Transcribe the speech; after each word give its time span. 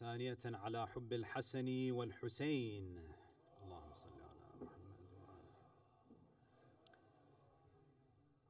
ثانية 0.00 0.38
على 0.44 0.86
حب 0.86 1.12
الحسن 1.12 1.90
والحسين. 1.90 2.98
اللهم 3.62 3.94
صل 3.94 4.10
على 4.10 4.40
محمد 4.60 4.98
وآله 5.22 5.54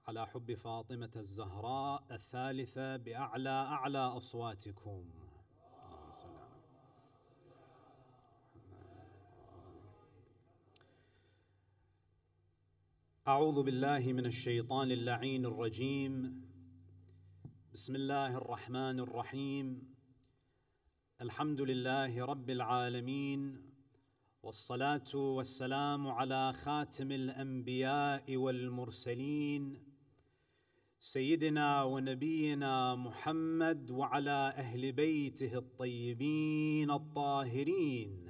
على 0.08 0.26
حب 0.26 0.54
فاطمة 0.54 1.10
الزهراء 1.16 2.04
الثالثة 2.10 2.96
بأعلى 2.96 3.50
أعلى 3.50 3.98
أصواتكم. 3.98 5.10
اللهم 5.84 6.12
صل 6.12 6.28
على 6.28 6.54
أعوذ 13.28 13.62
بالله 13.62 14.12
من 14.12 14.26
الشيطان 14.26 14.90
اللعين 14.90 15.46
الرجيم. 15.46 16.44
بسم 17.72 17.96
الله 17.96 18.36
الرحمن 18.36 19.00
الرحيم. 19.00 19.93
الحمد 21.22 21.60
لله 21.60 22.24
رب 22.24 22.50
العالمين 22.50 23.62
والصلاة 24.42 25.14
والسلام 25.14 26.08
على 26.08 26.52
خاتم 26.52 27.12
الأنبياء 27.12 28.36
والمرسلين 28.36 29.82
سيدنا 31.00 31.82
ونبينا 31.82 32.94
محمد 32.94 33.90
وعلى 33.90 34.54
أهل 34.56 34.92
بيته 34.92 35.58
الطيبين 35.58 36.90
الطاهرين. 36.90 38.23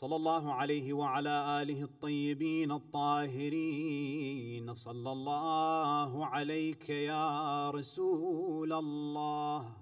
صلى 0.00 0.16
الله 0.16 0.54
عليه 0.54 0.92
وعلى 0.92 1.62
آله 1.62 1.82
الطيبين 1.82 2.72
الطاهرين. 2.72 4.74
صلى 4.74 5.12
الله 5.12 6.26
عليك 6.26 6.88
يا 6.88 7.70
رسول 7.70 8.72
الله. 8.72 9.72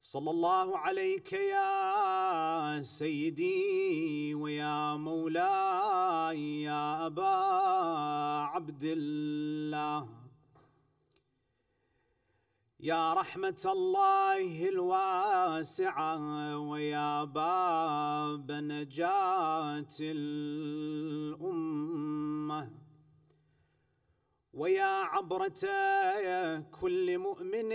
صلى 0.00 0.30
الله 0.30 0.78
عليك 0.78 1.32
يا 1.32 2.82
سيدي 2.82 4.34
ويا 4.34 4.96
مولاي 4.96 6.62
يا 6.62 7.06
أبا 7.06 7.36
عبد 8.52 8.84
الله. 8.84 10.08
يا 12.84 13.14
رحمة 13.14 13.62
الله 13.66 14.68
الواسعة 14.68 16.58
ويا 16.58 17.24
باب 17.24 18.52
نجاة 18.52 19.94
الأمة 21.40 21.50
ويا 24.52 24.84
عبرة 25.14 25.62
كل 26.80 27.18
مؤمن 27.18 27.72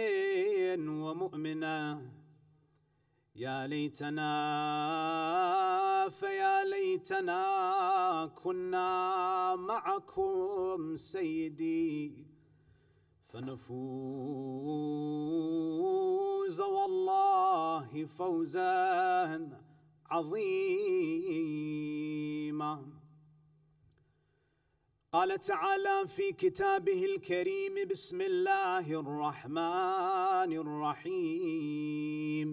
ومؤمنة 0.89 2.11
يا 3.35 3.67
ليتنا 3.67 4.29
فيا 6.09 6.63
ليتنا 6.63 8.31
كنا 8.43 9.55
معكم 9.55 10.95
سيدي 10.95 12.26
فنفوز 13.37 13.77
والله 16.61 18.05
فوزا 18.05 19.49
عظيما. 20.05 21.37
قال 25.13 25.39
تعالى 25.39 26.07
في 26.07 26.31
كتابه 26.31 27.05
الكريم 27.05 27.87
بسم 27.87 28.21
الله 28.21 28.99
الرحمن 28.99 30.53
الرحيم. 30.63 32.47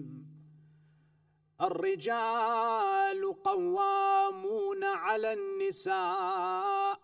الرجال 1.61 3.43
قوامون 3.43 4.83
على 4.83 5.33
النساء. 5.33 6.94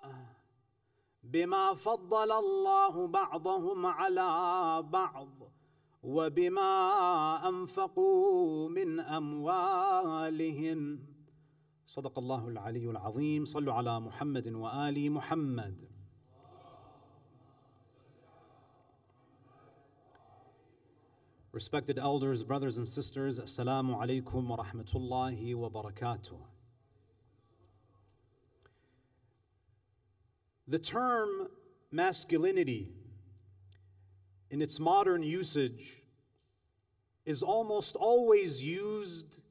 بما 1.31 1.73
فضل 1.73 2.31
الله 2.31 3.07
بعضهم 3.07 3.85
على 3.85 4.83
بعض 4.83 5.29
وبما 6.03 6.73
أنفقوا 7.49 8.69
من 8.69 8.99
أموالهم. 8.99 10.79
صدق 11.85 12.19
الله 12.19 12.47
العلي 12.47 12.89
العظيم. 12.89 13.45
صلوا 13.45 13.73
على 13.73 13.99
محمد 13.99 14.47
وآل 14.47 15.11
محمد. 15.11 15.87
Respected 21.53 21.99
elders, 21.99 22.43
brothers 22.43 22.77
and 22.77 22.87
sisters, 22.87 23.39
Assalamu 23.39 23.95
alaikum 24.01 24.47
wa 24.47 24.57
rahmatullahi 24.57 25.55
wa 25.55 25.69
barakatuh. 25.69 26.50
The 30.67 30.79
term 30.79 31.47
masculinity, 31.91 32.89
in 34.49 34.61
its 34.61 34.79
modern 34.79 35.23
usage, 35.23 36.03
is 37.25 37.43
almost 37.43 37.95
always 37.95 38.63
used 38.63 39.41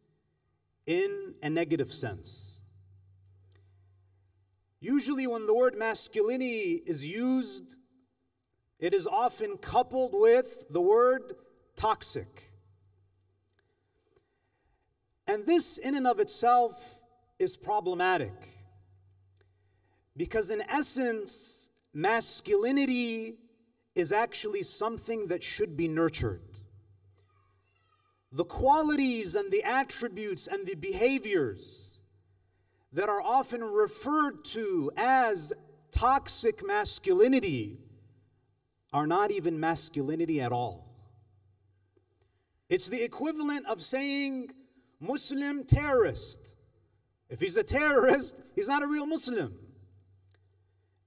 in 0.86 1.34
a 1.42 1.50
negative 1.50 1.92
sense. 1.92 2.62
Usually, 4.80 5.26
when 5.26 5.46
the 5.46 5.54
word 5.54 5.76
masculinity 5.76 6.82
is 6.86 7.04
used, 7.04 7.76
it 8.78 8.94
is 8.94 9.06
often 9.06 9.58
coupled 9.58 10.12
with 10.14 10.64
the 10.70 10.80
word 10.80 11.34
toxic. 11.76 12.50
And 15.26 15.44
this, 15.44 15.76
in 15.78 15.94
and 15.94 16.06
of 16.06 16.18
itself, 16.18 17.00
is 17.38 17.56
problematic. 17.56 18.32
Because, 20.16 20.50
in 20.50 20.62
essence, 20.62 21.70
masculinity 21.92 23.38
is 23.94 24.12
actually 24.12 24.62
something 24.62 25.26
that 25.28 25.42
should 25.42 25.76
be 25.76 25.88
nurtured. 25.88 26.60
The 28.32 28.44
qualities 28.44 29.34
and 29.34 29.50
the 29.50 29.64
attributes 29.64 30.46
and 30.46 30.66
the 30.66 30.76
behaviors 30.76 32.00
that 32.92 33.08
are 33.08 33.20
often 33.20 33.62
referred 33.62 34.44
to 34.44 34.90
as 34.96 35.52
toxic 35.90 36.64
masculinity 36.64 37.78
are 38.92 39.06
not 39.06 39.30
even 39.30 39.58
masculinity 39.58 40.40
at 40.40 40.52
all. 40.52 40.86
It's 42.68 42.88
the 42.88 43.02
equivalent 43.02 43.66
of 43.66 43.82
saying 43.82 44.50
Muslim 45.00 45.64
terrorist. 45.64 46.56
If 47.28 47.40
he's 47.40 47.56
a 47.56 47.64
terrorist, 47.64 48.40
he's 48.54 48.68
not 48.68 48.82
a 48.82 48.86
real 48.86 49.06
Muslim. 49.06 49.54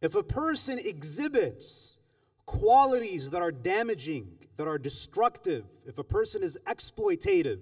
If 0.03 0.15
a 0.15 0.21
person 0.21 0.79
exhibits 0.79 1.97
qualities 2.45 3.29
that 3.29 3.41
are 3.41 3.53
damaging, 3.53 4.37
that 4.57 4.67
are 4.67 4.77
destructive, 4.77 5.63
if 5.87 5.97
a 5.97 6.03
person 6.03 6.43
is 6.43 6.59
exploitative, 6.67 7.61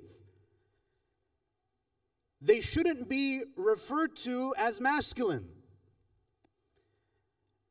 they 2.42 2.60
shouldn't 2.60 3.08
be 3.08 3.44
referred 3.56 4.16
to 4.18 4.56
as 4.58 4.82
masculine. 4.82 5.48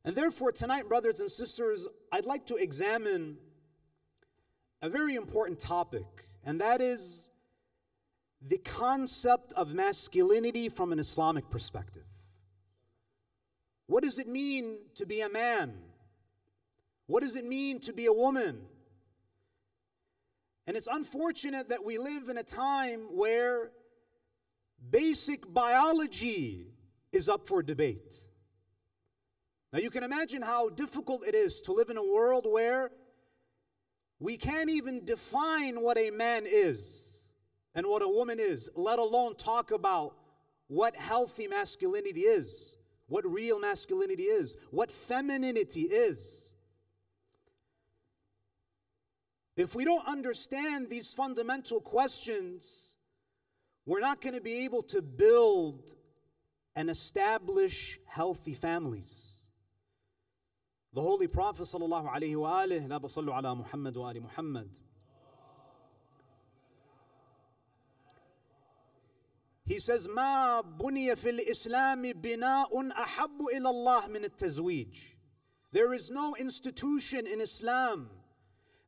And 0.05 0.15
therefore, 0.15 0.53
tonight, 0.53 0.87
brothers 0.87 1.19
and 1.19 1.29
sisters, 1.29 1.85
I'd 2.09 2.25
like 2.25 2.45
to 2.45 2.55
examine 2.55 3.39
a 4.81 4.87
very 4.87 5.15
important 5.15 5.59
topic, 5.59 6.05
and 6.45 6.61
that 6.61 6.79
is 6.79 7.29
the 8.41 8.57
concept 8.57 9.51
of 9.53 9.73
masculinity 9.73 10.69
from 10.69 10.93
an 10.93 10.99
Islamic 10.99 11.49
perspective. 11.49 12.05
What 13.91 14.05
does 14.05 14.19
it 14.19 14.27
mean 14.29 14.77
to 14.95 15.05
be 15.05 15.19
a 15.19 15.27
man? 15.27 15.73
What 17.07 17.23
does 17.23 17.35
it 17.35 17.43
mean 17.43 17.81
to 17.81 17.91
be 17.91 18.05
a 18.05 18.13
woman? 18.13 18.61
And 20.65 20.77
it's 20.77 20.87
unfortunate 20.87 21.67
that 21.67 21.83
we 21.83 21.97
live 21.97 22.29
in 22.29 22.37
a 22.37 22.43
time 22.43 23.01
where 23.11 23.71
basic 24.89 25.53
biology 25.53 26.67
is 27.11 27.27
up 27.27 27.45
for 27.45 27.61
debate. 27.61 28.15
Now, 29.73 29.79
you 29.79 29.89
can 29.89 30.05
imagine 30.05 30.41
how 30.41 30.69
difficult 30.69 31.27
it 31.27 31.35
is 31.35 31.59
to 31.65 31.73
live 31.73 31.89
in 31.89 31.97
a 31.97 32.13
world 32.13 32.45
where 32.49 32.91
we 34.21 34.37
can't 34.37 34.69
even 34.69 35.03
define 35.03 35.81
what 35.81 35.97
a 35.97 36.11
man 36.11 36.43
is 36.45 37.25
and 37.75 37.85
what 37.85 38.01
a 38.01 38.07
woman 38.07 38.37
is, 38.39 38.71
let 38.73 38.99
alone 38.99 39.35
talk 39.35 39.71
about 39.71 40.15
what 40.67 40.95
healthy 40.95 41.47
masculinity 41.47 42.21
is 42.21 42.77
what 43.11 43.29
real 43.29 43.59
masculinity 43.59 44.23
is, 44.23 44.55
what 44.71 44.89
femininity 44.89 45.81
is. 45.81 46.53
If 49.57 49.75
we 49.75 49.83
don't 49.83 50.07
understand 50.07 50.89
these 50.89 51.13
fundamental 51.13 51.81
questions, 51.81 52.95
we're 53.85 53.99
not 53.99 54.21
going 54.21 54.35
to 54.35 54.41
be 54.41 54.63
able 54.63 54.81
to 54.83 55.01
build 55.01 55.93
and 56.77 56.89
establish 56.89 57.99
healthy 58.05 58.53
families. 58.53 59.41
The 60.93 61.01
Holy 61.01 61.27
Prophet 61.27 61.63
sallallahu 61.63 62.09
alayhi 62.09 62.37
wa 62.37 62.63
sallam, 62.63 63.57
Muhammad 63.57 63.97
wa 63.97 64.07
ali 64.07 64.21
Muhammad, 64.21 64.69
He 69.64 69.80
says, 69.80 70.08
ما 70.08 70.62
بني 70.62 71.16
في 71.16 71.30
الإسلام 71.30 72.12
بناء 72.20 72.90
أحب 72.90 73.48
إلى 73.52 73.68
الله 73.68 74.08
من 74.08 74.24
التزويج. 74.24 74.96
There 75.72 75.92
is 75.92 76.10
no 76.10 76.36
institution 76.36 77.26
in 77.26 77.40
Islam 77.40 78.08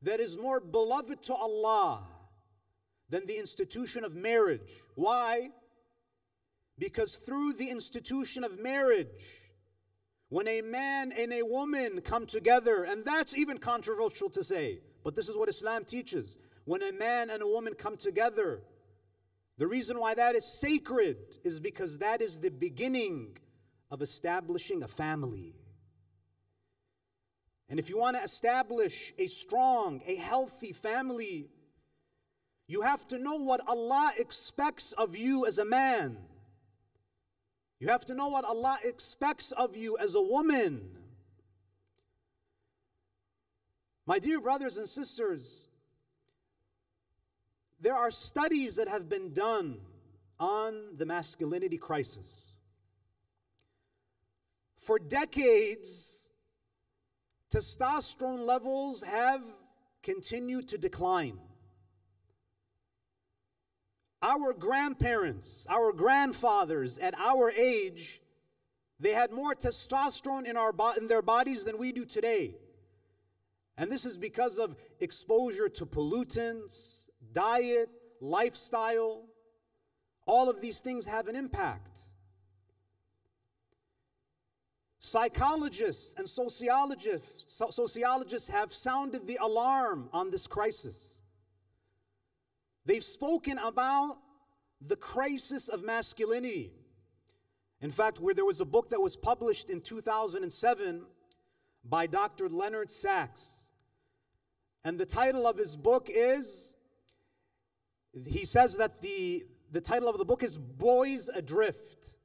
that 0.02 0.20
is 0.20 0.38
more 0.38 0.61
beloved 0.61 1.23
to 1.23 1.35
Allah 1.35 2.06
than 3.11 3.26
the 3.26 3.38
institution 3.38 4.05
of 4.05 4.14
marriage. 4.14 4.73
Why? 4.94 5.50
Because 6.79 7.17
through 7.17 7.55
the 7.55 7.70
institution 7.70 8.44
of 8.44 8.61
marriage, 8.61 9.25
when 10.29 10.46
a 10.46 10.61
man 10.61 11.12
and 11.19 11.32
a 11.32 11.43
woman 11.43 12.00
come 12.02 12.26
together, 12.26 12.85
and 12.85 13.05
that's 13.05 13.37
even 13.37 13.58
controversial 13.58 14.31
to 14.31 14.44
say, 14.44 14.81
but 15.02 15.17
this 15.17 15.29
is 15.29 15.37
what 15.37 15.49
Islam 15.49 15.85
teaches. 15.85 16.38
When 16.67 16.82
a 16.82 16.93
man 16.93 17.31
and 17.31 17.43
a 17.43 17.49
woman 17.49 17.75
come 17.75 17.96
together, 17.96 18.62
the 19.57 19.67
reason 19.67 20.00
why 20.00 20.15
that 20.15 20.35
is 20.35 20.45
sacred 20.45 21.38
is 21.44 21.59
because 21.59 22.00
that 22.00 22.21
is 22.21 22.39
the 22.39 22.50
beginning 22.50 23.38
of 23.91 24.01
establishing 24.01 24.81
a 24.81 24.88
family. 24.88 25.53
And 27.69 27.79
if 27.79 27.89
you 27.89 27.97
want 27.97 28.17
to 28.17 28.23
establish 28.23 29.13
a 29.17 29.27
strong, 29.27 30.01
a 30.05 30.15
healthy 30.15 30.73
family, 30.73 31.50
you 32.67 32.81
have 32.81 33.07
to 33.07 33.19
know 33.19 33.35
what 33.35 33.61
Allah 33.67 34.11
expects 34.17 34.94
of 34.94 35.15
you 35.15 35.45
as 35.45 35.59
a 35.59 35.65
man. 35.65 36.17
You 37.79 37.89
have 37.89 38.05
to 38.05 38.15
know 38.15 38.29
what 38.29 38.45
Allah 38.45 38.77
expects 38.83 39.51
of 39.51 39.75
you 39.75 39.97
as 39.97 40.15
a 40.15 40.21
woman. 40.21 40.89
My 44.05 44.19
dear 44.19 44.39
brothers 44.41 44.77
and 44.77 44.88
sisters, 44.88 45.67
there 47.83 47.95
are 47.95 48.09
studies 48.09 48.77
that 48.77 48.88
have 48.88 49.09
been 49.09 49.33
done 49.33 49.77
on 50.39 50.95
the 50.95 51.06
masculinity 51.06 51.77
crisis. 51.77 52.53
For 54.77 54.97
decades, 54.97 56.30
testosterone 57.53 58.45
levels 58.45 59.03
have 59.03 59.41
continued 60.01 60.69
to 60.69 60.77
decline. 60.77 61.38
Our 64.21 64.53
grandparents, 64.53 65.68
our 65.69 65.91
grandfathers 65.91 66.97
at 67.00 67.13
our 67.19 67.51
age, 67.51 68.21
they 68.97 69.12
had 69.12 69.31
more 69.31 69.53
testosterone 69.53 70.45
in, 70.45 70.56
our 70.56 70.71
bo- 70.71 70.94
in 70.94 71.07
their 71.07 71.21
bodies 71.21 71.65
than 71.65 71.77
we 71.77 71.91
do 71.91 72.06
today. 72.06 72.56
And 73.77 73.91
this 73.91 74.06
is 74.06 74.18
because 74.18 74.57
of 74.57 74.77
exposure 75.01 75.68
to 75.68 75.86
pollutants, 75.86 77.02
diet, 77.33 77.89
lifestyle. 78.21 79.25
All 80.25 80.50
of 80.50 80.62
these 80.62 80.80
things 80.80 81.06
have 81.06 81.27
an 81.27 81.35
impact. 81.35 82.00
Psychologists 85.00 86.15
and 86.18 86.30
sociologists, 86.30 87.62
sociologists 87.71 88.47
have 88.47 88.71
sounded 88.71 89.27
the 89.27 89.38
alarm 89.41 90.07
on 90.13 90.30
this 90.30 90.47
crisis. 90.47 91.21
They've 92.85 93.03
spoken 93.03 93.57
about 93.57 94.15
the 94.79 94.95
crisis 94.95 95.68
of 95.68 95.83
masculinity. 95.83 96.71
In 97.81 97.91
fact, 97.91 98.19
where 98.19 98.33
there 98.33 98.45
was 98.45 98.62
a 98.62 98.65
book 98.65 98.89
that 98.89 99.01
was 99.01 99.18
published 99.18 99.69
in 99.69 99.81
2007 99.81 101.03
by 101.83 102.07
Dr. 102.07 102.47
Leonard 102.47 102.89
Sax. 102.89 103.69
And 104.86 104.97
the 104.97 105.06
title 105.06 105.45
of 105.45 105.57
his 105.57 105.75
book 105.75 106.09
is, 106.09 106.77
he 108.25 108.45
says 108.45 108.77
that 108.77 109.01
the, 109.01 109.44
the 109.71 109.81
title 109.81 110.07
of 110.07 110.18
the 110.18 110.25
book 110.25 110.44
is 110.44 110.57
Boys 110.57 111.30
Adrift. 111.33 112.18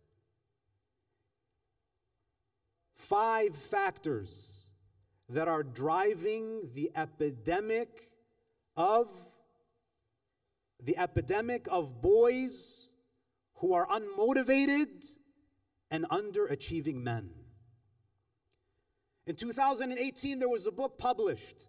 Five 2.94 3.56
factors 3.56 4.72
that 5.30 5.48
are 5.48 5.62
driving 5.62 6.68
the 6.74 6.90
epidemic 6.94 8.10
of 8.76 9.08
the 10.82 10.96
epidemic 10.96 11.66
of 11.70 12.00
boys 12.00 12.92
who 13.54 13.72
are 13.72 13.86
unmotivated 13.88 15.18
and 15.90 16.04
underachieving 16.08 16.96
men. 16.96 17.30
In 19.26 19.34
2018, 19.34 20.38
there 20.38 20.48
was 20.48 20.66
a 20.66 20.72
book 20.72 20.96
published 20.96 21.68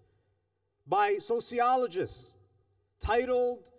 by 0.88 1.18
sociologists 1.18 2.38
titled 3.00 3.72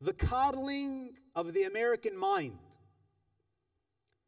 The 0.00 0.12
Coddling 0.12 1.14
of 1.34 1.54
the 1.54 1.62
American 1.62 2.16
Mind 2.18 2.58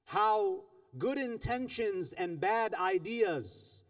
How 0.07 0.65
Good 0.97 1.19
Intentions 1.19 2.15
and 2.15 2.41
Bad 2.41 2.75
Ideas 2.75 3.85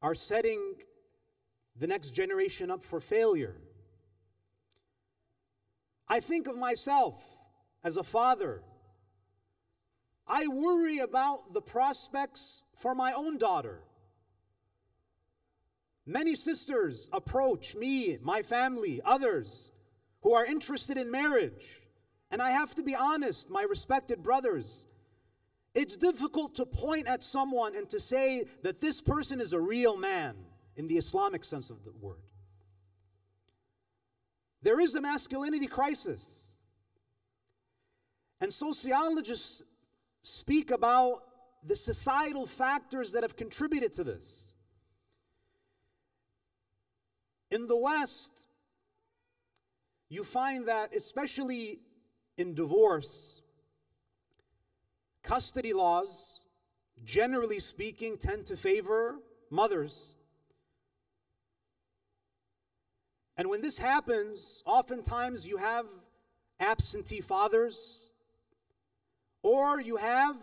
are 0.00 0.14
setting 0.14 0.74
the 1.76 1.88
next 1.88 2.12
generation 2.12 2.70
up 2.70 2.84
for 2.84 3.00
failure. 3.00 3.56
I 6.08 6.20
think 6.20 6.46
of 6.46 6.56
myself 6.56 7.20
as 7.82 7.96
a 7.96 8.04
father. 8.04 8.62
I 10.28 10.46
worry 10.46 10.98
about 11.00 11.52
the 11.52 11.60
prospects 11.60 12.62
for 12.76 12.94
my 12.94 13.12
own 13.12 13.38
daughter. 13.38 13.80
Many 16.06 16.36
sisters 16.36 17.10
approach 17.12 17.74
me, 17.74 18.18
my 18.22 18.42
family, 18.42 19.00
others 19.04 19.72
who 20.26 20.34
are 20.34 20.44
interested 20.44 20.96
in 20.96 21.08
marriage. 21.08 21.82
And 22.32 22.42
I 22.42 22.50
have 22.50 22.74
to 22.74 22.82
be 22.82 22.96
honest, 22.96 23.48
my 23.48 23.62
respected 23.62 24.24
brothers, 24.24 24.88
it's 25.72 25.96
difficult 25.96 26.56
to 26.56 26.66
point 26.66 27.06
at 27.06 27.22
someone 27.22 27.76
and 27.76 27.88
to 27.90 28.00
say 28.00 28.46
that 28.64 28.80
this 28.80 29.00
person 29.00 29.40
is 29.40 29.52
a 29.52 29.60
real 29.60 29.96
man 29.96 30.34
in 30.74 30.88
the 30.88 30.96
Islamic 30.96 31.44
sense 31.44 31.70
of 31.70 31.84
the 31.84 31.92
word. 32.00 32.18
There 34.62 34.80
is 34.80 34.96
a 34.96 35.00
masculinity 35.00 35.68
crisis. 35.68 36.50
And 38.40 38.52
sociologists 38.52 39.62
speak 40.22 40.72
about 40.72 41.22
the 41.62 41.76
societal 41.76 42.46
factors 42.46 43.12
that 43.12 43.22
have 43.22 43.36
contributed 43.36 43.92
to 43.92 44.02
this. 44.02 44.56
In 47.52 47.68
the 47.68 47.76
West, 47.76 48.48
you 50.08 50.24
find 50.24 50.66
that, 50.68 50.94
especially 50.94 51.80
in 52.36 52.54
divorce, 52.54 53.42
custody 55.22 55.72
laws, 55.72 56.44
generally 57.04 57.58
speaking, 57.58 58.16
tend 58.16 58.46
to 58.46 58.56
favor 58.56 59.16
mothers. 59.50 60.14
And 63.36 63.50
when 63.50 63.60
this 63.60 63.78
happens, 63.78 64.62
oftentimes 64.64 65.46
you 65.46 65.58
have 65.58 65.86
absentee 66.58 67.20
fathers, 67.20 68.12
or 69.42 69.80
you 69.80 69.96
have 69.96 70.36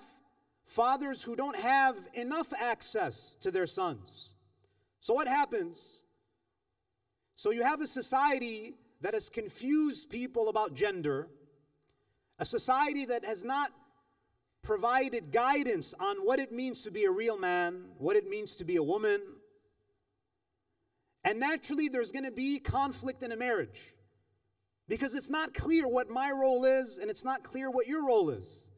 fathers 0.64 1.24
who 1.24 1.36
don't 1.36 1.56
have 1.56 1.98
enough 2.14 2.54
access 2.54 3.34
to 3.42 3.50
their 3.50 3.66
sons. 3.66 4.36
So, 5.00 5.14
what 5.14 5.28
happens? 5.28 6.06
So, 7.36 7.52
you 7.52 7.64
have 7.64 7.82
a 7.82 7.88
society 7.88 8.76
that 9.04 9.14
has 9.14 9.30
confused 9.30 10.10
people 10.10 10.50
about 10.50 10.74
gender, 10.74 11.28
a 12.40 12.46
society 12.46 13.06
that 13.06 13.24
has 13.24 13.46
not 13.46 13.72
provided 14.64 15.32
guidance 15.32 15.94
on 16.00 16.18
what 16.26 16.40
it 16.40 16.52
means 16.52 16.84
to 16.84 16.92
be 16.92 17.04
a 17.04 17.12
real 17.12 17.38
man, 17.38 17.84
what 18.00 18.16
it 18.16 18.28
means 18.28 18.56
to 18.56 18.66
be 18.66 18.78
a 18.78 18.84
woman, 18.84 19.22
and 21.24 21.40
naturally, 21.40 21.88
there's 21.88 22.12
going 22.12 22.26
to 22.26 22.32
be 22.32 22.60
conflict 22.60 23.24
in 23.24 23.32
a 23.32 23.38
marriage 23.38 23.94
because 24.90 25.16
it's 25.16 25.30
not 25.30 25.54
clear 25.54 25.88
what 25.88 26.10
my 26.10 26.32
role 26.32 26.66
is 26.66 26.98
and 26.98 27.10
it's 27.10 27.24
not 27.24 27.44
clear 27.44 27.72
what 27.72 27.88
your 27.88 28.06
role 28.06 28.30
is. 28.30 28.70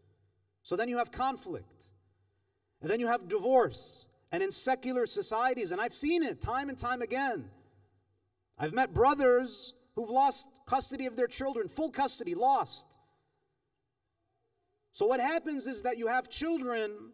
So 0.61 0.75
then 0.75 0.87
you 0.87 0.97
have 0.97 1.11
conflict. 1.11 1.93
And 2.81 2.89
then 2.89 2.99
you 2.99 3.07
have 3.07 3.27
divorce. 3.27 4.09
And 4.31 4.43
in 4.43 4.51
secular 4.51 5.05
societies, 5.05 5.71
and 5.71 5.81
I've 5.81 5.93
seen 5.93 6.21
it 6.21 6.39
time 6.39 6.69
and 6.69 6.77
time 6.77 7.01
again, 7.01 7.49
I've 8.59 8.73
met 8.73 8.93
brothers 8.93 9.73
who've 9.95 10.09
lost 10.09 10.47
custody 10.65 11.05
of 11.05 11.15
their 11.15 11.27
children, 11.27 11.67
full 11.67 11.89
custody, 11.89 12.35
lost. 12.35 12.97
So 14.91 15.05
what 15.05 15.19
happens 15.19 15.67
is 15.67 15.83
that 15.83 15.97
you 15.97 16.07
have 16.07 16.29
children 16.29 17.11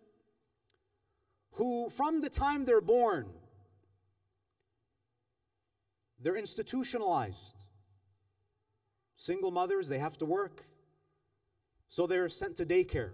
who, 1.54 1.90
from 1.90 2.22
the 2.22 2.30
time 2.30 2.66
they're 2.66 2.82
born, 2.82 3.26
they're 6.20 6.38
institutionalized. 6.38 7.66
Single 9.16 9.52
mothers, 9.52 9.90
they 9.90 9.98
have 10.00 10.18
to 10.20 10.26
work. 10.26 10.66
So 11.90 12.08
they're 12.08 12.30
sent 12.30 12.58
to 12.58 12.66
daycare. 12.66 13.12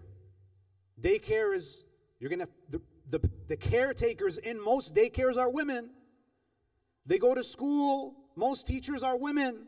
Daycare 1.01 1.55
is 1.55 1.85
You're 2.19 2.29
gonna 2.29 2.47
the, 2.69 2.81
the, 3.09 3.19
the 3.47 3.57
caretakers 3.57 4.37
in 4.37 4.61
most 4.61 4.95
daycares 4.95 5.37
are 5.37 5.49
women. 5.49 5.89
They 7.05 7.17
go 7.17 7.33
to 7.33 7.43
school, 7.43 8.16
most 8.37 8.67
teachers 8.67 9.03
are 9.03 9.17
women. 9.17 9.65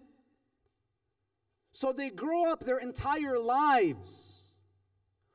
So 1.71 1.91
they 1.91 2.09
grow 2.09 2.51
up 2.51 2.63
their 2.63 2.77
entire 2.77 3.39
lives 3.39 4.61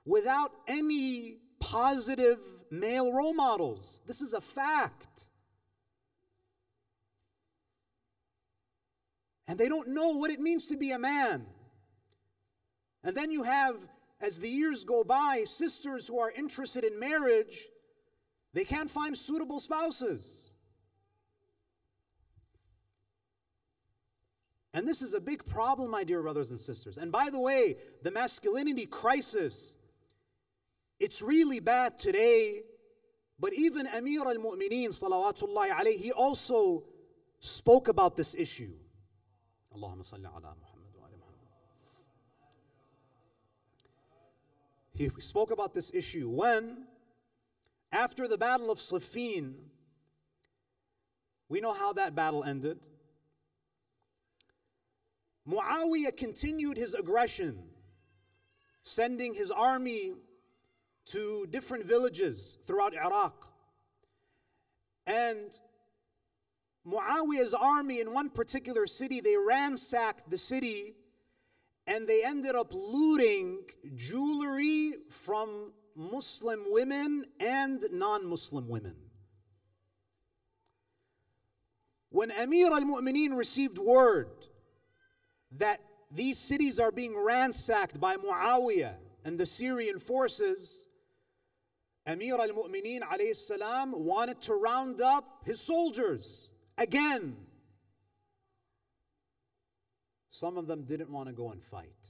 without 0.05 0.53
any 0.69 1.39
positive 1.59 2.39
male 2.71 3.13
role 3.13 3.35
models. 3.35 4.01
This 4.07 4.21
is 4.21 4.35
a 4.35 4.41
fact. 4.41 5.29
And 9.49 9.59
they 9.59 9.69
don't 9.69 9.89
know 9.89 10.11
what 10.11 10.31
it 10.31 10.41
means 10.41 10.69
to 10.69 10.77
be 10.77 10.93
a 10.93 10.99
man. 10.99 11.47
And 13.03 13.17
then 13.17 13.31
you 13.31 13.43
have, 13.43 13.77
as 14.21 14.39
the 14.39 14.49
years 14.49 14.85
go 14.85 15.03
by, 15.03 15.43
sisters 15.45 16.07
who 16.07 16.21
are 16.21 16.31
interested 16.31 16.85
in 16.85 16.99
marriage, 16.99 17.67
they 18.53 18.65
can't 18.65 18.89
find 18.89 19.17
suitable 19.17 19.59
spouses. 19.59 20.54
And 24.75 24.89
this 24.89 25.03
is 25.03 25.15
a 25.15 25.21
big 25.21 25.47
problem, 25.47 25.93
my 25.93 26.03
dear 26.03 26.21
brothers 26.21 26.51
and 26.51 26.59
sisters. 26.59 26.99
And 26.99 27.13
by 27.13 27.31
the 27.31 27.39
way, 27.39 27.77
the 28.03 28.11
masculinity 28.11 28.87
crisis, 28.87 29.77
it's 30.99 31.23
really 31.23 31.61
bad 31.61 31.97
today. 31.97 32.63
But 33.39 33.55
even 33.55 33.87
Amir 33.87 34.23
al 34.23 34.35
Mu'mineen, 34.35 34.89
salawatullahi 34.89 35.71
alayhi, 35.71 35.97
he 35.97 36.11
also 36.11 36.83
spoke 37.39 37.87
about 37.87 38.17
this 38.17 38.35
issue. 38.35 38.73
Allahumma 39.73 40.03
salli 40.03 40.27
ala 40.27 40.41
Muhammad 40.41 40.95
wa 40.97 41.07
Muhammad. 41.07 41.47
He 44.93 45.09
spoke 45.21 45.53
about 45.53 45.73
this 45.73 45.95
issue 45.95 46.29
when, 46.29 46.87
after 47.93 48.27
the 48.27 48.39
Battle 48.39 48.73
of 48.73 48.79
Siffin, 48.79 49.55
we 51.49 51.61
know 51.61 51.73
how 51.73 51.93
that 51.93 52.17
battle 52.17 52.43
ended. 52.43 52.89
Muawiyah 55.49 56.17
continued 56.17 56.77
his 56.77 56.95
aggression, 56.95 57.59
sending 58.83 59.35
his 59.35 59.51
army 59.51 60.13
to 61.07 61.47
different 61.51 61.85
villages 61.85 62.59
throughout 62.67 62.95
Iraq. 62.97 63.47
And 65.07 65.59
Muawiyah's 66.87 67.55
army 67.55 68.01
in 68.01 68.13
one 68.13 68.31
particular 68.31 68.87
city, 68.87 69.21
they 69.21 69.37
ransacked 69.37 70.31
the 70.31 70.39
city 70.39 70.95
and 71.87 72.09
they 72.09 72.25
ended 72.25 72.55
up 72.55 72.73
looting 72.73 73.59
jewelry 73.95 74.93
from 75.11 75.73
Muslim 75.95 76.65
women 76.69 77.25
and 77.39 77.85
non 77.93 78.27
Muslim 78.27 78.69
women. 78.69 78.97
When 82.09 82.31
Amir 82.31 82.73
al 82.73 82.81
Mu'mineen 82.81 83.37
received 83.37 83.79
word 83.79 84.47
that 85.59 85.81
these 86.11 86.39
cities 86.39 86.79
are 86.79 86.93
being 86.93 87.17
ransacked 87.17 88.01
by 88.01 88.17
Muawiyah 88.17 88.95
and 89.25 89.39
the 89.39 89.47
Syrian 89.47 89.99
forces, 89.99 90.89
Amir 92.07 92.35
al 92.35 92.49
Mu'mineen 92.49 93.03
wanted 93.93 94.41
to 94.43 94.55
round 94.55 95.01
up 95.01 95.43
his 95.45 95.61
soldiers 95.61 96.51
again. 96.77 97.37
Some 100.29 100.59
of 100.59 100.67
them 100.67 100.85
didn't 100.85 101.11
want 101.11 101.29
to 101.29 101.33
go 101.35 101.51
and 101.51 101.63
fight. 101.63 102.09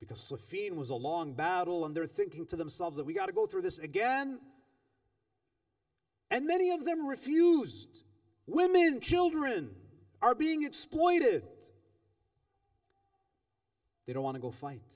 Because 0.00 0.18
Siffin 0.18 0.74
was 0.74 0.90
a 0.90 0.96
long 0.96 1.34
battle, 1.34 1.84
and 1.84 1.94
they're 1.94 2.06
thinking 2.06 2.46
to 2.46 2.56
themselves 2.56 2.96
that 2.96 3.04
we 3.04 3.12
got 3.12 3.26
to 3.26 3.32
go 3.32 3.46
through 3.46 3.62
this 3.62 3.78
again. 3.78 4.40
And 6.30 6.46
many 6.46 6.70
of 6.70 6.84
them 6.84 7.06
refused. 7.06 8.02
Women, 8.46 9.00
children 9.00 9.70
are 10.22 10.34
being 10.34 10.62
exploited. 10.62 11.42
They 14.06 14.12
don't 14.12 14.22
want 14.22 14.36
to 14.36 14.40
go 14.40 14.50
fight. 14.50 14.94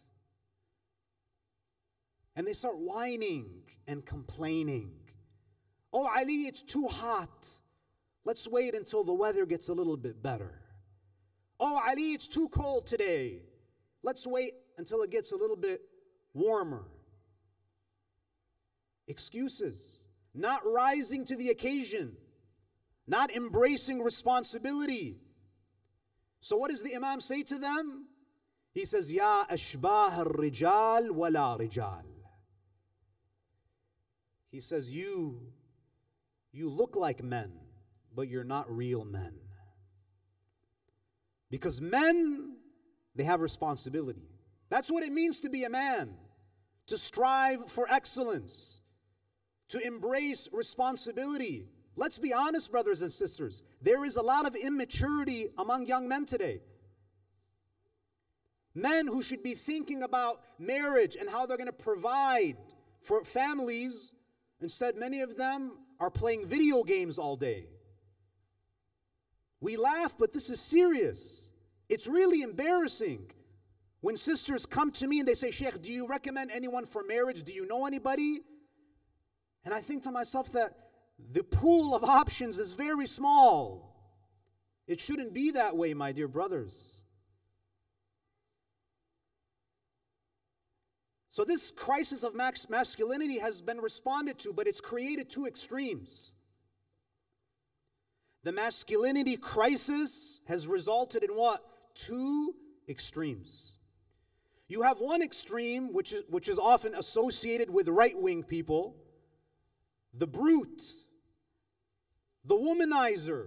And 2.37 2.47
they 2.47 2.53
start 2.53 2.79
whining 2.79 3.63
and 3.89 4.05
complaining. 4.05 4.93
Oh, 5.93 6.09
Ali, 6.17 6.47
it's 6.47 6.63
too 6.63 6.87
hot. 6.87 7.49
Let's 8.25 8.47
wait 8.47 8.75
until 8.75 9.05
the 9.05 9.15
weather 9.15 9.47
gets 9.47 9.69
a 9.69 9.73
little 9.73 9.97
bit 9.97 10.23
better. 10.23 10.61
Oh, 11.59 11.81
Ali, 11.89 12.13
it's 12.13 12.29
too 12.29 12.49
cold 12.49 12.87
today. 12.87 13.41
Let's 14.03 14.27
wait 14.27 14.55
until 14.79 15.03
it 15.03 15.11
gets 15.11 15.33
a 15.33 15.37
little 15.37 15.57
bit 15.57 15.81
warmer. 16.35 16.85
Excuses, 19.09 20.09
not 20.35 20.61
rising 20.67 21.25
to 21.25 21.37
the 21.37 21.51
occasion, 21.51 22.17
not 23.07 23.31
embracing 23.35 24.03
responsibility. 24.03 25.19
So, 26.41 26.57
what 26.57 26.71
does 26.71 26.83
the 26.83 26.95
Imam 26.95 27.21
say 27.21 27.43
to 27.45 27.59
them? 27.59 28.07
He 28.73 28.85
says, 28.85 29.13
Ya 29.13 29.45
ashbah 29.47 30.27
rijal 30.27 31.11
wala 31.11 31.57
rijal. 31.59 32.05
He 34.51 34.61
says, 34.61 34.91
You 34.91 35.41
you 36.53 36.71
look 36.71 36.97
like 36.97 37.23
men, 37.23 37.53
but 38.15 38.29
you're 38.29 38.45
not 38.45 38.75
real 38.75 39.05
men. 39.05 39.35
Because 41.51 41.81
men, 41.81 42.57
they 43.15 43.25
have 43.25 43.41
responsibility. 43.41 44.29
That's 44.71 44.91
what 44.91 45.05
it 45.05 45.13
means 45.13 45.41
to 45.41 45.51
be 45.51 45.65
a 45.65 45.71
man, 45.71 46.15
to 46.87 46.97
strive 46.97 47.71
for 47.71 47.87
excellence, 47.91 48.81
to 49.69 49.79
embrace 49.87 50.49
responsibility. 50.53 51.69
Let's 51.97 52.19
be 52.19 52.33
honest, 52.33 52.71
brothers 52.71 53.01
and 53.03 53.13
sisters. 53.13 53.63
There 53.81 54.05
is 54.05 54.17
a 54.17 54.23
lot 54.23 54.47
of 54.47 54.55
immaturity 54.55 55.49
among 55.57 55.87
young 55.87 56.07
men 56.07 56.27
today. 56.27 56.61
Men 58.75 59.07
who 59.07 59.23
should 59.23 59.43
be 59.43 59.55
thinking 59.55 60.03
about 60.03 60.43
marriage 60.59 61.17
and 61.17 61.31
how 61.31 61.47
they're 61.47 61.57
going 61.57 61.67
to 61.67 61.73
provide 61.73 62.59
for 63.01 63.25
families, 63.25 64.13
instead, 64.61 64.97
many 64.97 65.23
of 65.23 65.37
them 65.37 65.79
are 65.99 66.11
playing 66.11 66.47
video 66.47 66.85
games 66.85 67.19
all 67.19 67.37
day. 67.37 67.65
We 69.63 69.79
laugh, 69.79 70.17
but 70.19 70.35
this 70.35 70.51
is 70.51 70.61
serious. 70.61 71.55
It's 71.89 72.07
really 72.07 72.43
embarrassing 72.43 73.31
when 74.03 74.19
sisters 74.19 74.67
come 74.67 74.91
to 74.93 75.07
me 75.07 75.21
and 75.21 75.29
they 75.29 75.35
say, 75.35 75.51
Sheikh, 75.51 75.81
do 75.81 75.91
you 75.91 76.07
recommend 76.07 76.51
anyone 76.51 76.85
for 76.85 77.03
marriage? 77.03 77.43
Do 77.43 77.53
you 77.53 77.67
know 77.67 77.87
anybody? 77.87 78.41
And 79.65 79.73
I 79.73 79.81
think 79.81 80.03
to 80.03 80.11
myself 80.11 80.53
that 80.53 80.86
the 81.19 81.43
pool 81.43 81.95
of 81.95 82.05
options 82.05 82.59
is 82.59 82.75
very 82.75 83.07
small. 83.07 83.95
It 84.87 85.01
shouldn't 85.01 85.33
be 85.33 85.53
that 85.53 85.77
way, 85.77 85.95
my 85.95 86.13
dear 86.13 86.29
brothers. 86.29 87.03
So, 91.31 91.45
this 91.45 91.71
crisis 91.71 92.25
of 92.25 92.35
max 92.35 92.71
masculinity 92.71 93.39
has 93.39 93.61
been 93.61 93.79
responded 93.79 94.39
to, 94.41 94.53
but 94.53 94.67
it's 94.67 94.81
created 94.81 95.29
two 95.29 95.47
extremes. 95.47 96.35
The 98.43 98.53
masculinity 98.53 99.37
crisis 99.37 100.41
has 100.49 100.67
resulted 100.67 101.25
in 101.25 101.31
what? 101.31 101.63
Two 101.95 102.55
extremes. 102.89 103.81
You 104.69 104.83
have 104.83 104.99
one 104.99 105.21
extreme, 105.21 105.93
which 105.93 106.13
is, 106.13 106.23
which 106.29 106.49
is 106.49 106.59
often 106.59 106.95
associated 106.95 107.69
with 107.71 107.89
right 107.89 108.17
wing 108.17 108.43
people 108.43 108.97
the 110.19 110.27
brute, 110.27 110.83
the 112.47 112.55
womanizer, 112.55 113.47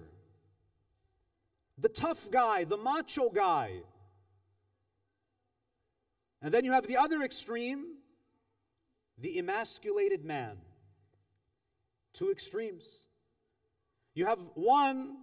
the 1.77 1.89
tough 1.89 2.29
guy, 2.29 2.65
the 2.65 2.77
macho 2.77 3.29
guy, 3.29 3.71
and 6.41 6.53
then 6.53 6.63
you 6.63 6.71
have 6.71 6.87
the 6.87 6.97
other 6.97 7.21
extreme, 7.23 7.95
the 9.17 9.39
emasculated 9.39 10.23
man. 10.23 10.57
Two 12.13 12.31
extremes. 12.31 13.07
You 14.13 14.25
have 14.25 14.39
one 14.55 15.17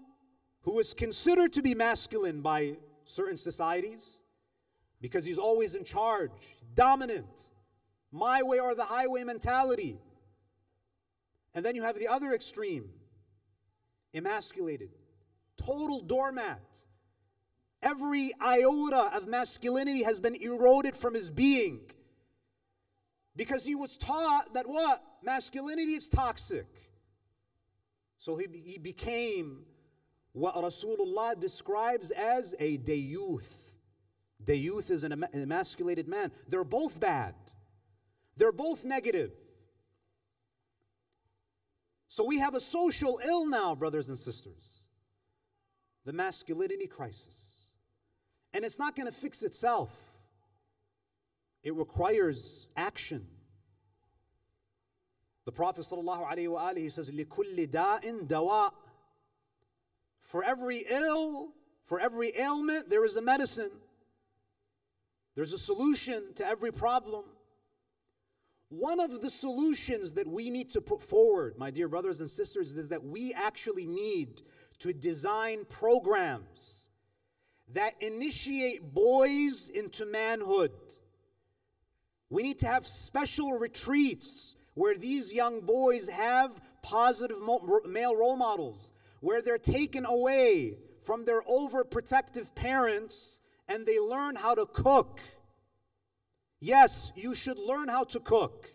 who 0.62 0.78
is 0.78 0.92
considered 0.92 1.52
to 1.54 1.62
be 1.62 1.74
masculine 1.74 2.42
by 2.42 2.76
certain 3.04 3.36
societies 3.36 4.22
because 5.00 5.24
he's 5.24 5.38
always 5.38 5.74
in 5.74 5.84
charge, 5.84 6.56
dominant, 6.74 7.50
my 8.12 8.42
way 8.42 8.58
or 8.58 8.74
the 8.74 8.84
highway 8.84 9.24
mentality. 9.24 9.98
And 11.54 11.64
then 11.64 11.74
you 11.74 11.82
have 11.82 11.98
the 11.98 12.08
other 12.08 12.34
extreme, 12.34 12.90
emasculated, 14.16 14.90
total 15.56 16.00
doormat, 16.00 16.86
Every 17.82 18.32
iota 18.40 19.10
of 19.14 19.28
masculinity 19.28 20.02
has 20.02 20.18
been 20.18 20.34
eroded 20.34 20.96
from 20.96 21.14
his 21.14 21.30
being. 21.30 21.80
Because 23.36 23.64
he 23.64 23.74
was 23.74 23.96
taught 23.96 24.54
that 24.54 24.66
what? 24.66 25.02
Masculinity 25.22 25.92
is 25.92 26.08
toxic. 26.08 26.66
So 28.16 28.36
he, 28.36 28.46
he 28.64 28.78
became 28.78 29.66
what 30.32 30.54
Rasulullah 30.54 31.38
describes 31.38 32.10
as 32.10 32.54
a 32.58 32.78
dayuth. 32.78 33.74
Dayuth 34.42 34.90
is 34.90 35.04
an 35.04 35.24
emasculated 35.34 36.08
man. 36.08 36.32
They're 36.48 36.64
both 36.64 36.98
bad. 36.98 37.34
They're 38.36 38.52
both 38.52 38.84
negative. 38.84 39.32
So 42.07 42.25
we 42.25 42.39
have 42.39 42.55
a 42.55 42.59
social 42.59 43.19
ill 43.25 43.45
now, 43.45 43.75
brothers 43.75 44.09
and 44.09 44.17
sisters 44.17 44.87
the 46.05 46.13
masculinity 46.13 46.87
crisis. 46.87 47.69
And 48.53 48.65
it's 48.65 48.79
not 48.79 48.95
going 48.95 49.07
to 49.07 49.13
fix 49.13 49.43
itself, 49.43 49.97
it 51.63 51.73
requires 51.75 52.67
action. 52.75 53.25
The 55.43 55.51
Prophet 55.51 55.81
ﷺ, 55.81 56.77
he 56.77 56.89
says, 56.89 57.09
لِكُلِّ 57.09 57.67
دَاءٍ 57.69 58.27
دَوَاء 58.27 58.71
For 60.21 60.43
every 60.43 60.85
ill, 60.87 61.49
for 61.83 61.99
every 61.99 62.37
ailment, 62.37 62.91
there 62.91 63.03
is 63.03 63.17
a 63.17 63.23
medicine. 63.23 63.71
There's 65.33 65.53
a 65.53 65.57
solution 65.57 66.33
to 66.35 66.45
every 66.45 66.71
problem. 66.71 67.23
One 68.68 68.98
of 68.98 69.20
the 69.20 69.30
solutions 69.30 70.14
that 70.14 70.26
we 70.26 70.50
need 70.50 70.70
to 70.70 70.80
put 70.80 71.00
forward, 71.00 71.56
my 71.56 71.70
dear 71.70 71.88
brothers 71.88 72.20
and 72.20 72.28
sisters, 72.28 72.76
is 72.76 72.88
that 72.88 73.04
we 73.04 73.32
actually 73.32 73.86
need 73.86 74.42
to 74.80 74.92
design 74.92 75.64
programs 75.68 76.90
that 77.72 77.94
initiate 78.00 78.94
boys 78.94 79.70
into 79.70 80.04
manhood. 80.04 80.72
We 82.28 82.42
need 82.42 82.58
to 82.60 82.66
have 82.66 82.86
special 82.86 83.52
retreats 83.52 84.56
where 84.74 84.96
these 84.96 85.32
young 85.32 85.60
boys 85.60 86.08
have 86.08 86.60
positive 86.82 87.38
male 87.86 88.16
role 88.16 88.36
models, 88.36 88.92
where 89.20 89.42
they're 89.42 89.58
taken 89.58 90.04
away 90.04 90.76
from 91.02 91.24
their 91.24 91.42
overprotective 91.42 92.54
parents 92.54 93.40
and 93.68 93.86
they 93.86 93.98
learn 93.98 94.36
how 94.36 94.54
to 94.54 94.66
cook. 94.66 95.20
Yes, 96.60 97.12
you 97.14 97.34
should 97.34 97.58
learn 97.58 97.88
how 97.88 98.04
to 98.04 98.20
cook. 98.20 98.70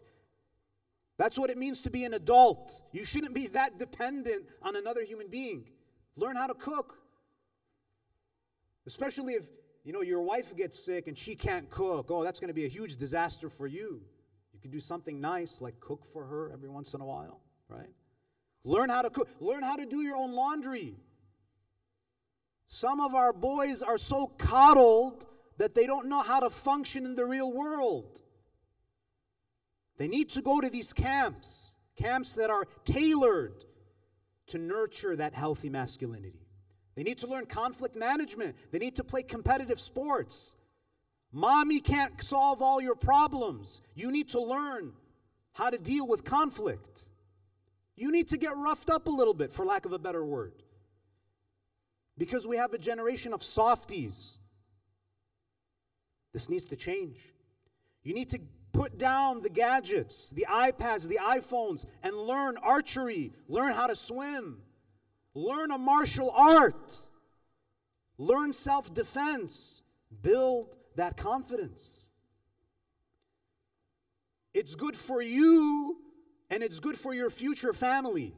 That's 1.18 1.38
what 1.38 1.50
it 1.50 1.58
means 1.58 1.84
to 1.84 1.90
be 1.90 2.06
an 2.06 2.14
adult. 2.14 2.82
You 2.92 3.06
shouldn't 3.06 3.34
be 3.34 3.48
that 3.48 3.78
dependent 3.78 4.46
on 4.62 4.76
another 4.76 5.04
human 5.04 5.28
being. 5.28 5.66
Learn 6.16 6.36
how 6.36 6.48
to 6.48 6.54
cook. 6.54 6.96
Especially 8.88 9.34
if, 9.34 9.46
you 9.84 9.94
know, 9.94 10.02
your 10.02 10.22
wife 10.22 10.56
gets 10.56 10.84
sick 10.84 11.08
and 11.08 11.18
she 11.18 11.36
can't 11.36 11.70
cook. 11.70 12.08
Oh, 12.10 12.24
that's 12.24 12.40
going 12.40 12.48
to 12.48 12.54
be 12.54 12.66
a 12.66 12.70
huge 12.70 12.98
disaster 12.98 13.50
for 13.50 13.68
you. 13.68 14.02
You 14.54 14.60
can 14.60 14.72
do 14.72 14.80
something 14.80 15.22
nice 15.22 15.62
like 15.62 15.80
cook 15.80 16.06
for 16.06 16.26
her 16.26 16.52
every 16.52 16.70
once 16.70 16.94
in 16.94 17.02
a 17.02 17.06
while, 17.06 17.42
right? 17.68 17.90
Learn 18.64 18.90
how 18.90 19.02
to 19.02 19.10
cook. 19.10 19.30
Learn 19.40 19.64
how 19.64 19.76
to 19.76 19.86
do 19.86 20.02
your 20.02 20.16
own 20.16 20.34
laundry. 20.34 20.96
Some 22.66 23.00
of 23.00 23.16
our 23.16 23.34
boys 23.34 23.82
are 23.82 23.98
so 23.98 24.28
coddled 24.28 25.26
that 25.62 25.76
they 25.76 25.86
don't 25.86 26.10
know 26.10 26.24
how 26.24 26.40
to 26.40 26.50
function 26.50 27.06
in 27.06 27.14
the 27.14 27.24
real 27.24 27.54
world. 27.54 28.20
They 30.00 30.08
need 30.08 30.32
to 30.32 30.42
go 30.42 30.60
to 30.60 30.72
these 30.72 30.92
camps, 30.92 31.76
camps 31.96 32.34
that 32.34 32.50
are 32.50 32.66
tailored 32.84 33.64
to 34.48 34.58
nurture 34.58 35.16
that 35.16 35.36
healthy 35.36 35.70
masculinity. 35.70 36.48
They 36.96 37.04
need 37.04 37.20
to 37.20 37.28
learn 37.28 37.46
conflict 37.46 37.96
management. 37.96 38.56
They 38.72 38.80
need 38.80 38.96
to 38.96 39.04
play 39.04 39.22
competitive 39.22 39.80
sports. 39.80 40.58
Mommy 41.32 41.80
can't 41.80 42.20
solve 42.24 42.64
all 42.64 42.82
your 42.82 42.96
problems. 42.96 43.84
You 43.94 44.12
need 44.12 44.30
to 44.30 44.42
learn 44.42 44.94
how 45.54 45.70
to 45.70 45.78
deal 45.78 46.08
with 46.08 46.24
conflict. 46.24 47.10
You 47.96 48.12
need 48.12 48.30
to 48.30 48.38
get 48.40 48.58
roughed 48.58 48.90
up 48.90 49.06
a 49.06 49.12
little 49.12 49.36
bit, 49.36 49.54
for 49.54 49.64
lack 49.64 49.86
of 49.86 49.94
a 49.94 50.00
better 50.00 50.26
word. 50.26 50.64
Because 52.18 52.48
we 52.48 52.58
have 52.58 52.74
a 52.74 52.80
generation 52.80 53.32
of 53.32 53.44
softies. 53.44 54.40
This 56.34 56.50
needs 56.50 56.66
to 56.70 56.76
change. 56.76 57.34
You 58.04 58.14
need 58.14 58.30
to 58.30 58.40
Put 58.74 58.98
down 58.98 59.42
the 59.42 59.50
gadgets, 59.50 60.30
the 60.30 60.46
iPads, 60.50 61.08
the 61.08 61.20
iPhones, 61.22 61.86
and 62.04 62.16
learn 62.16 62.58
archery, 62.58 63.34
learn 63.50 63.74
how 63.74 63.88
to 63.88 63.96
swim, 63.96 64.62
learn 65.34 65.72
a 65.72 65.78
martial 65.78 66.32
art, 66.32 66.96
learn 68.18 68.54
self 68.54 68.94
defense, 68.94 69.84
build 70.22 70.78
that 70.96 71.18
confidence. 71.18 72.12
It's 74.54 74.76
good 74.76 74.96
for 74.96 75.22
you 75.22 75.98
and 76.50 76.64
it's 76.64 76.80
good 76.80 76.98
for 76.98 77.14
your 77.14 77.30
future 77.30 77.74
family. 77.74 78.34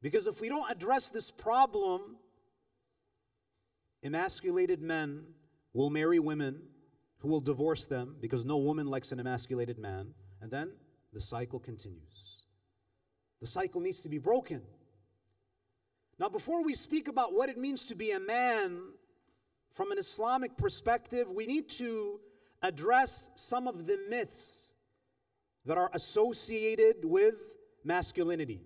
Because 0.00 0.26
if 0.26 0.40
we 0.40 0.48
don't 0.48 0.68
address 0.68 1.10
this 1.10 1.30
problem, 1.30 2.16
emasculated 4.02 4.82
men 4.82 5.24
will 5.72 5.90
marry 5.90 6.18
women 6.18 6.62
who 7.22 7.28
will 7.28 7.40
divorce 7.40 7.86
them 7.86 8.16
because 8.20 8.44
no 8.44 8.56
woman 8.56 8.88
likes 8.88 9.12
an 9.12 9.20
emasculated 9.20 9.78
man. 9.78 10.12
And 10.40 10.50
then 10.50 10.72
the 11.12 11.20
cycle 11.20 11.60
continues. 11.60 12.46
The 13.40 13.46
cycle 13.46 13.80
needs 13.80 14.02
to 14.02 14.08
be 14.08 14.18
broken. 14.18 14.60
Now, 16.18 16.28
before 16.28 16.64
we 16.64 16.74
speak 16.74 17.06
about 17.06 17.32
what 17.32 17.48
it 17.48 17.56
means 17.56 17.84
to 17.84 17.94
be 17.94 18.10
a 18.10 18.18
man 18.18 18.80
from 19.70 19.92
an 19.92 19.98
Islamic 19.98 20.56
perspective, 20.56 21.30
we 21.30 21.46
need 21.46 21.68
to 21.70 22.20
address 22.60 23.30
some 23.36 23.68
of 23.68 23.86
the 23.86 23.98
myths 24.10 24.74
that 25.64 25.78
are 25.78 25.90
associated 25.94 27.04
with 27.04 27.36
masculinity. 27.84 28.62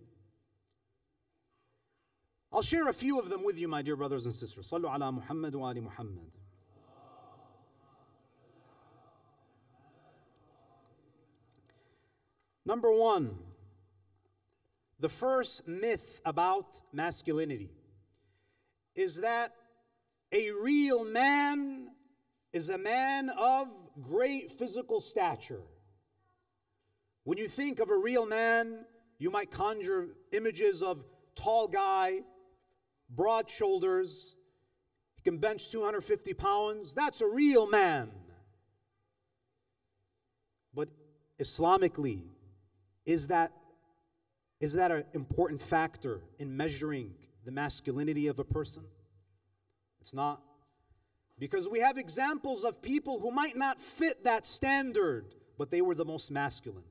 I'll 2.50 2.62
share 2.62 2.88
a 2.88 2.94
few 2.94 3.18
of 3.18 3.28
them 3.28 3.44
with 3.44 3.60
you, 3.60 3.68
my 3.68 3.82
dear 3.82 3.96
brothers 3.96 4.24
and 4.24 4.34
sisters. 4.34 4.70
Sallu 4.70 4.84
ala 4.94 5.12
Muhammad 5.12 5.54
wa 5.54 5.68
ali 5.68 5.80
Muhammad. 5.80 6.32
Number 12.66 12.90
one, 12.90 13.38
the 14.98 15.08
first 15.08 15.68
myth 15.68 16.20
about 16.24 16.82
masculinity 16.92 17.70
is 18.96 19.20
that 19.20 19.52
a 20.32 20.50
real 20.64 21.04
man 21.04 21.90
is 22.52 22.68
a 22.68 22.76
man 22.76 23.30
of 23.30 23.68
great 24.02 24.50
physical 24.50 25.00
stature. 25.00 25.62
When 27.22 27.38
you 27.38 27.46
think 27.46 27.78
of 27.78 27.90
a 27.90 27.96
real 27.96 28.26
man, 28.26 28.84
you 29.18 29.30
might 29.30 29.52
conjure 29.52 30.08
images 30.32 30.82
of 30.82 31.04
tall 31.36 31.68
guy, 31.68 32.22
broad 33.08 33.48
shoulders, 33.48 34.34
he 35.14 35.22
can 35.22 35.38
bench 35.38 35.70
250 35.70 36.34
pounds. 36.34 36.94
That's 36.94 37.20
a 37.20 37.28
real 37.28 37.68
man. 37.68 38.10
But 40.74 40.88
Islamically, 41.38 42.22
is 43.06 43.28
that, 43.28 43.52
is 44.60 44.74
that 44.74 44.90
an 44.90 45.04
important 45.14 45.62
factor 45.62 46.20
in 46.38 46.56
measuring 46.56 47.14
the 47.44 47.52
masculinity 47.52 48.26
of 48.26 48.38
a 48.38 48.44
person? 48.44 48.82
It's 50.00 50.12
not. 50.12 50.42
Because 51.38 51.68
we 51.68 51.80
have 51.80 51.98
examples 51.98 52.64
of 52.64 52.82
people 52.82 53.20
who 53.20 53.30
might 53.30 53.56
not 53.56 53.80
fit 53.80 54.24
that 54.24 54.44
standard, 54.44 55.34
but 55.56 55.70
they 55.70 55.80
were 55.80 55.94
the 55.94 56.04
most 56.04 56.30
masculine. 56.30 56.84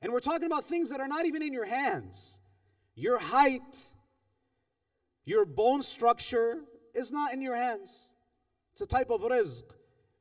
And 0.00 0.12
we're 0.12 0.20
talking 0.20 0.46
about 0.46 0.64
things 0.64 0.90
that 0.90 1.00
are 1.00 1.08
not 1.08 1.26
even 1.26 1.42
in 1.42 1.52
your 1.52 1.66
hands. 1.66 2.40
Your 2.94 3.18
height, 3.18 3.92
your 5.24 5.44
bone 5.44 5.82
structure 5.82 6.60
is 6.94 7.12
not 7.12 7.32
in 7.32 7.42
your 7.42 7.56
hands. 7.56 8.14
It's 8.72 8.80
a 8.80 8.86
type 8.86 9.10
of 9.10 9.22
rizq. 9.22 9.64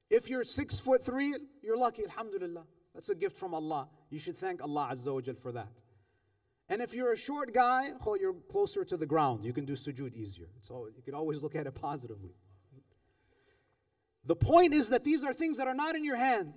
If 0.10 0.30
you're 0.30 0.44
six 0.44 0.80
foot 0.80 1.04
three, 1.04 1.36
you're 1.62 1.78
lucky, 1.78 2.04
alhamdulillah. 2.06 2.66
That's 2.94 3.10
a 3.10 3.16
gift 3.16 3.38
from 3.38 3.54
Allah. 3.54 3.88
You 4.10 4.20
should 4.20 4.38
thank 4.38 4.64
Allah 4.64 4.90
Azza 4.92 5.14
wa 5.14 5.34
for 5.42 5.52
that. 5.52 5.82
And 6.70 6.82
if 6.82 6.94
you're 6.94 7.12
a 7.12 7.18
short 7.18 7.54
guy, 7.54 7.90
oh, 8.06 8.16
you're 8.16 8.34
closer 8.34 8.84
to 8.86 8.98
the 8.98 9.06
ground. 9.06 9.46
You 9.46 9.54
can 9.54 9.66
do 9.66 9.74
sujood 9.74 10.14
easier. 10.14 10.50
So 10.62 10.88
you 10.96 11.02
can 11.02 11.14
always 11.14 11.42
look 11.42 11.56
at 11.56 11.66
it 11.66 11.76
positively. 11.76 12.32
The 14.26 14.36
point 14.36 14.74
is 14.74 14.90
that 14.90 15.06
these 15.06 15.24
are 15.24 15.34
things 15.34 15.58
that 15.58 15.68
are 15.68 15.74
not 15.74 15.96
in 15.96 16.04
your 16.04 16.18
hand. 16.18 16.54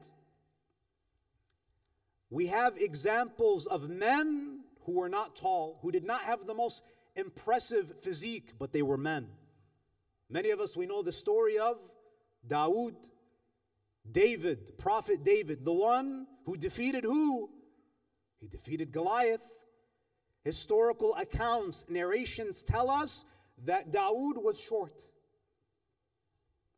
We 2.28 2.46
have 2.46 2.76
examples 2.76 3.66
of 3.66 3.88
men 3.88 4.60
who 4.82 4.92
were 4.92 5.08
not 5.08 5.36
tall, 5.36 5.78
who 5.82 5.92
did 5.92 6.04
not 6.04 6.22
have 6.22 6.46
the 6.46 6.54
most 6.54 6.84
impressive 7.14 7.92
physique, 8.00 8.54
but 8.58 8.72
they 8.72 8.82
were 8.82 8.96
men. 8.96 9.28
Many 10.28 10.50
of 10.50 10.60
us, 10.60 10.76
we 10.76 10.86
know 10.86 11.02
the 11.02 11.12
story 11.12 11.58
of 11.58 11.78
Dawood, 12.46 13.10
David, 14.10 14.72
Prophet 14.78 15.22
David, 15.24 15.64
the 15.64 15.72
one 15.72 16.26
who 16.50 16.56
defeated 16.56 17.04
who? 17.04 17.48
He 18.40 18.48
defeated 18.48 18.90
Goliath. 18.90 19.44
Historical 20.42 21.14
accounts, 21.14 21.88
narrations 21.88 22.64
tell 22.64 22.90
us 22.90 23.24
that 23.66 23.92
Dawood 23.92 24.42
was 24.42 24.60
short. 24.60 25.00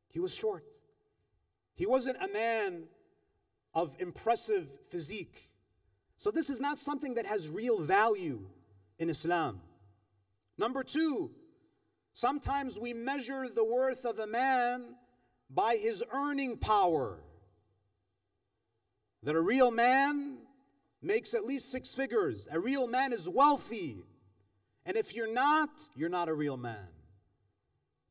He 0.08 0.20
was 0.20 0.34
short. 0.34 0.66
He 1.74 1.86
wasn't 1.86 2.22
a 2.22 2.30
man 2.30 2.82
of 3.72 3.96
impressive 3.98 4.68
physique. 4.90 5.50
So, 6.18 6.30
this 6.30 6.50
is 6.50 6.60
not 6.60 6.78
something 6.78 7.14
that 7.14 7.24
has 7.24 7.48
real 7.48 7.80
value 7.80 8.44
in 8.98 9.08
Islam. 9.08 9.62
Number 10.58 10.84
two, 10.84 11.30
sometimes 12.12 12.78
we 12.78 12.92
measure 12.92 13.48
the 13.48 13.64
worth 13.64 14.04
of 14.04 14.18
a 14.18 14.26
man 14.26 14.96
by 15.48 15.76
his 15.76 16.04
earning 16.12 16.58
power. 16.58 17.20
That 19.22 19.34
a 19.34 19.40
real 19.40 19.70
man 19.70 20.38
makes 21.00 21.34
at 21.34 21.44
least 21.44 21.70
six 21.70 21.94
figures. 21.94 22.48
A 22.50 22.58
real 22.58 22.86
man 22.86 23.12
is 23.12 23.28
wealthy. 23.28 24.04
And 24.84 24.96
if 24.96 25.14
you're 25.14 25.32
not, 25.32 25.88
you're 25.94 26.08
not 26.08 26.28
a 26.28 26.34
real 26.34 26.56
man. 26.56 26.88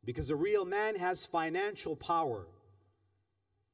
Because 0.06 0.30
a 0.30 0.36
real 0.36 0.66
man 0.66 0.96
has 0.96 1.26
financial 1.26 1.96
power. 1.96 2.48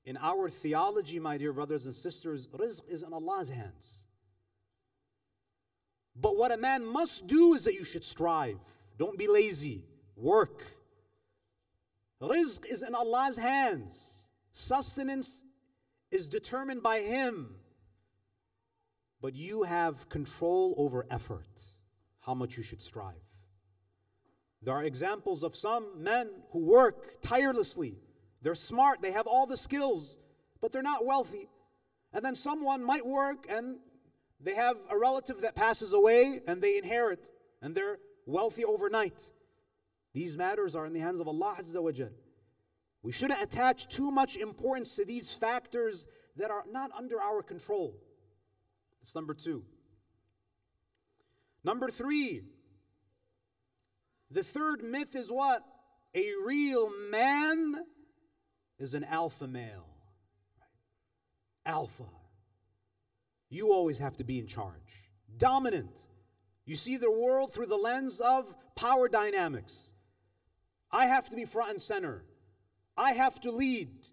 In 0.06 0.17
our 0.17 0.50
theology, 0.50 1.19
my 1.19 1.38
dear 1.38 1.54
brothers 1.54 1.86
and 1.86 1.93
sisters, 1.93 2.47
rizq 2.47 2.89
is 2.89 3.04
in 3.04 3.13
Allah's 3.13 3.50
hands. 3.50 4.08
But 6.19 6.38
what 6.38 6.52
a 6.52 6.58
man 6.58 6.86
must 6.86 7.28
do 7.28 7.54
is 7.54 7.65
that 7.65 7.76
you 7.76 7.84
should 7.84 8.04
strive. 8.04 8.58
Don't 8.97 9.17
be 9.17 9.28
lazy. 9.28 9.84
Work. 10.15 10.63
Rizq 12.21 12.65
is 12.65 12.82
in 12.82 12.95
Allah's 12.95 13.38
hands. 13.38 14.30
Sustenance 14.52 15.43
is 16.11 16.27
determined 16.27 16.83
by 16.83 16.99
Him. 16.99 17.55
But 19.21 19.35
you 19.35 19.63
have 19.63 20.09
control 20.09 20.75
over 20.77 21.05
effort, 21.09 21.61
how 22.19 22.33
much 22.33 22.57
you 22.57 22.63
should 22.63 22.81
strive. 22.81 23.15
There 24.61 24.73
are 24.73 24.83
examples 24.83 25.43
of 25.43 25.55
some 25.55 26.03
men 26.03 26.29
who 26.51 26.65
work 26.65 27.21
tirelessly. 27.21 27.95
They're 28.41 28.55
smart, 28.55 29.01
they 29.01 29.11
have 29.11 29.27
all 29.27 29.45
the 29.45 29.57
skills, 29.57 30.19
but 30.61 30.71
they're 30.71 30.81
not 30.81 31.05
wealthy. 31.05 31.49
And 32.13 32.23
then 32.23 32.35
someone 32.35 32.83
might 32.83 33.05
work 33.05 33.45
and 33.49 33.79
they 34.39 34.53
have 34.53 34.77
a 34.89 34.97
relative 34.97 35.41
that 35.41 35.55
passes 35.55 35.93
away 35.93 36.41
and 36.47 36.61
they 36.61 36.77
inherit 36.77 37.31
and 37.61 37.75
they're 37.75 37.97
wealthy 38.25 38.65
overnight. 38.65 39.31
These 40.13 40.37
matters 40.37 40.75
are 40.75 40.85
in 40.85 40.93
the 40.93 40.99
hands 40.99 41.19
of 41.19 41.27
Allah 41.27 41.55
Azza 41.59 41.81
wa 41.81 41.91
Jal. 41.91 42.09
We 43.03 43.12
shouldn't 43.12 43.41
attach 43.41 43.89
too 43.89 44.12
much 44.12 44.38
importance 44.38 44.95
to 44.95 45.05
these 45.05 45.31
factors 45.31 46.07
that 46.36 46.51
are 46.51 46.63
not 46.69 46.91
under 46.97 47.21
our 47.21 47.41
control. 47.41 47.95
That's 48.99 49.15
number 49.15 49.33
two. 49.33 49.63
Number 51.63 51.89
three, 51.89 52.43
the 54.31 54.43
third 54.43 54.83
myth 54.83 55.15
is 55.15 55.31
what? 55.31 55.63
A 56.15 56.25
real 56.45 56.89
man 57.12 57.75
is 58.79 58.93
an 58.93 59.03
alpha 59.03 59.47
male. 59.47 59.88
Alpha. 61.65 62.05
You 63.49 63.73
always 63.73 63.99
have 63.99 64.17
to 64.17 64.23
be 64.23 64.39
in 64.39 64.47
charge. 64.47 65.10
Dominant. 65.38 66.07
You 66.65 66.75
see 66.75 66.97
the 66.97 67.12
world 67.12 67.53
through 67.53 67.67
the 67.67 67.75
lens 67.77 68.19
of 68.19 68.53
power 68.75 69.07
dynamics. 69.07 69.93
I 70.91 71.05
have 71.05 71.29
to 71.29 71.36
be 71.36 71.45
front 71.45 71.71
and 71.71 71.81
center. 71.81 72.23
I 72.97 73.13
have 73.13 73.39
to 73.41 73.51
lead. 73.51 74.07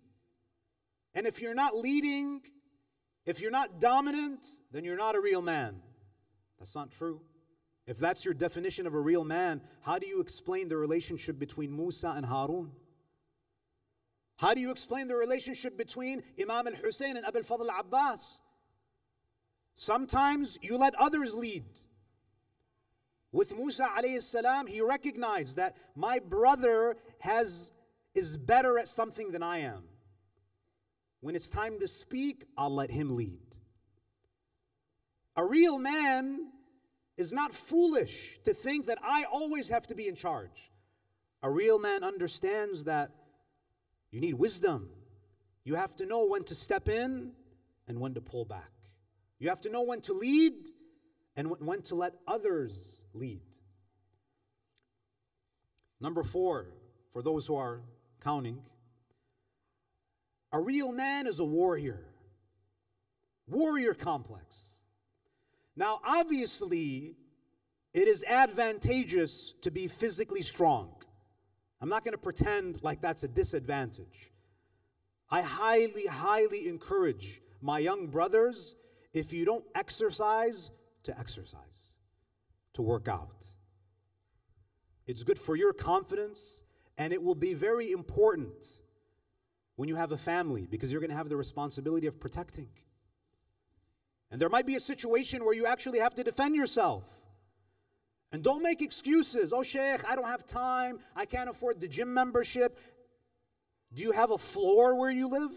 And 1.15 1.27
if 1.27 1.41
you're 1.41 1.55
not 1.55 1.77
leading, 1.77 2.43
if 3.27 3.41
you're 3.41 3.51
not 3.51 3.81
dominant, 3.81 4.47
then 4.73 4.85
you're 4.85 4.97
not 4.97 5.15
a 5.15 5.21
real 5.21 5.43
man. 5.43 5.81
That's 6.59 6.75
not 6.75 6.91
true. 6.91 7.21
If 7.87 7.99
that's 7.99 8.25
your 8.25 8.35
definition 8.35 8.87
of 8.87 8.95
a 8.95 9.01
real 9.01 9.25
man, 9.25 9.61
how 9.83 9.99
do 9.99 10.07
you 10.07 10.21
explain 10.21 10.69
the 10.69 10.77
relationship 10.77 11.39
between 11.39 11.75
Musa 11.75 12.13
and 12.17 12.25
Harun? 12.25 12.71
How 14.37 14.55
do 14.55 14.61
you 14.61 14.71
explain 14.71 15.07
the 15.07 15.15
relationship 15.15 15.77
between 15.77 16.23
Imam 16.41 16.67
al 16.67 16.75
Hussein 16.75 17.17
and 17.17 17.25
Abu 17.27 17.39
al-Fadl 17.39 17.69
Abbas? 17.79 18.41
Sometimes 19.75 20.59
you 20.63 20.77
let 20.77 20.95
others 20.97 21.35
lead. 21.35 21.65
With 23.33 23.57
Musa 23.57 23.89
alayhi 23.97 24.23
salam, 24.23 24.67
he 24.67 24.81
recognized 24.81 25.57
that 25.57 25.77
my 25.95 26.19
brother 26.21 26.97
has 27.19 27.73
is 28.15 28.37
better 28.37 28.79
at 28.79 28.89
something 28.89 29.33
than 29.33 29.43
I 29.43 29.59
am. 29.59 29.85
When 31.21 31.35
it's 31.35 31.49
time 31.49 31.81
to 31.81 31.89
speak, 31.89 32.45
I'll 32.57 32.75
let 32.75 32.91
him 32.91 33.17
lead. 33.17 33.57
A 35.37 35.45
real 35.45 35.79
man 35.79 36.51
is 37.17 37.33
not 37.33 37.53
foolish 37.53 38.39
to 38.45 38.55
think 38.55 38.87
that 38.87 38.99
I 39.03 39.25
always 39.33 39.71
have 39.71 39.87
to 39.89 39.95
be 39.95 40.07
in 40.07 40.15
charge. 40.15 40.71
A 41.43 41.51
real 41.51 41.79
man 41.79 42.05
understands 42.05 42.85
that 42.85 43.11
you 44.11 44.21
need 44.21 44.35
wisdom. 44.35 44.91
You 45.65 45.75
have 45.75 45.97
to 45.97 46.07
know 46.07 46.27
when 46.27 46.45
to 46.45 46.55
step 46.55 46.89
in 46.89 47.33
and 47.89 48.01
when 48.01 48.15
to 48.15 48.21
pull 48.21 48.45
back. 48.45 48.71
You 49.39 49.49
have 49.49 49.61
to 49.63 49.71
know 49.71 49.83
when 49.83 50.01
to 50.03 50.13
lead 50.13 50.53
and 51.37 51.51
when 51.61 51.83
to 51.83 51.95
let 51.95 52.15
others 52.27 53.05
lead. 53.13 53.43
Number 56.01 56.23
four, 56.23 56.69
for 57.13 57.23
those 57.23 57.47
who 57.47 57.57
are 57.57 57.81
counting, 58.25 58.59
a 60.51 60.59
real 60.59 60.91
man 60.91 61.27
is 61.27 61.41
a 61.41 61.45
warrior. 61.45 62.01
Warrior 63.47 63.93
complex. 63.93 64.83
Now, 65.77 66.01
obviously, 66.05 67.17
it 67.93 68.09
is 68.09 68.25
advantageous 68.25 69.53
to 69.63 69.71
be 69.71 69.87
physically 69.89 70.43
strong. 70.43 70.95
I'm 71.81 71.89
not 71.89 72.03
going 72.03 72.13
to 72.13 72.19
pretend 72.19 72.83
like 72.83 73.03
that's 73.03 73.25
a 73.25 73.29
disadvantage. 73.29 74.33
I 75.31 75.43
highly, 75.43 76.07
highly 76.07 76.69
encourage 76.69 77.43
my 77.61 77.79
young 77.79 78.07
brothers 78.07 78.77
if 79.13 79.33
you 79.33 79.45
don't 79.45 79.65
exercise, 79.75 80.71
to 81.03 81.19
exercise, 81.19 81.95
to 82.73 82.83
work 82.83 83.09
out. 83.09 83.47
It's 85.07 85.23
good 85.23 85.39
for 85.39 85.57
your 85.57 85.73
confidence, 85.73 86.65
and 86.97 87.13
it 87.13 87.23
will 87.23 87.35
be 87.35 87.55
very 87.55 87.91
important 87.91 88.81
when 89.77 89.89
you 89.89 89.97
have 89.97 90.13
a 90.13 90.17
family 90.17 90.67
because 90.71 90.93
you're 90.93 91.01
going 91.01 91.11
to 91.11 91.17
have 91.17 91.29
the 91.29 91.37
responsibility 91.37 92.07
of 92.07 92.21
protecting. 92.21 92.69
And 94.31 94.41
there 94.41 94.49
might 94.49 94.67
be 94.67 94.77
a 94.77 94.81
situation 94.81 95.45
where 95.45 95.55
you 95.55 95.67
actually 95.67 95.99
have 95.99 96.15
to 96.17 96.25
defend 96.25 96.55
yourself. 96.55 97.09
And 98.33 98.43
don't 98.43 98.63
make 98.63 98.83
excuses. 98.83 99.53
Oh, 99.53 99.63
Sheikh, 99.63 100.09
I 100.09 100.17
don't 100.17 100.27
have 100.27 100.45
time. 100.45 100.99
I 101.15 101.25
can't 101.25 101.49
afford 101.49 101.81
the 101.81 101.87
gym 101.87 102.13
membership. 102.13 102.77
Do 103.93 104.03
you 104.03 104.11
have 104.11 104.33
a 104.33 104.39
floor 104.39 104.99
where 104.99 105.11
you 105.11 105.29
live? 105.29 105.53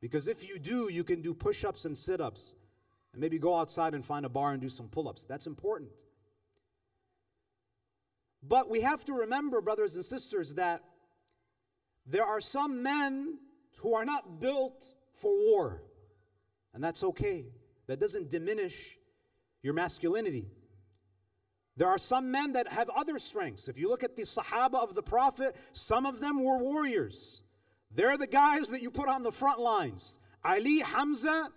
Because 0.00 0.28
if 0.28 0.48
you 0.48 0.58
do, 0.58 0.90
you 0.92 1.04
can 1.04 1.22
do 1.22 1.34
push 1.34 1.64
ups 1.64 1.84
and 1.84 1.96
sit 1.96 2.20
ups 2.20 2.56
and 3.12 3.20
maybe 3.20 3.38
go 3.38 3.54
outside 3.54 3.94
and 3.94 4.04
find 4.04 4.26
a 4.26 4.28
bar 4.28 4.52
and 4.52 4.60
do 4.60 4.68
some 4.68 4.88
pull 4.88 5.08
ups. 5.08 5.24
That's 5.24 5.46
important. 5.46 6.04
But 8.48 8.70
we 8.70 8.80
have 8.80 9.04
to 9.04 9.12
remember, 9.12 9.60
brothers 9.60 9.94
and 9.94 10.04
sisters, 10.04 10.54
that 10.54 10.82
there 12.06 12.24
are 12.24 12.40
some 12.40 12.82
men 12.82 13.38
who 13.78 13.94
are 13.94 14.04
not 14.04 14.40
built 14.40 14.94
for 15.12 15.30
war. 15.30 15.82
And 16.72 16.82
that's 16.82 17.04
okay. 17.04 17.46
That 17.86 18.00
doesn't 18.00 18.30
diminish 18.30 18.96
your 19.62 19.74
masculinity. 19.74 20.46
There 21.76 21.88
are 21.88 21.98
some 21.98 22.30
men 22.30 22.54
that 22.54 22.68
have 22.68 22.88
other 22.90 23.18
strengths. 23.18 23.68
If 23.68 23.78
you 23.78 23.88
look 23.88 24.02
at 24.02 24.16
the 24.16 24.22
Sahaba 24.22 24.82
of 24.82 24.94
the 24.94 25.02
Prophet, 25.02 25.54
some 25.72 26.06
of 26.06 26.20
them 26.20 26.42
were 26.42 26.58
warriors. 26.58 27.42
They're 27.94 28.16
the 28.16 28.26
guys 28.26 28.68
that 28.68 28.82
you 28.82 28.90
put 28.90 29.08
on 29.08 29.22
the 29.22 29.32
front 29.32 29.60
lines. 29.60 30.18
Ali, 30.44 30.80
Hamza, 30.80 31.48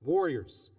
warriors. 0.00 0.70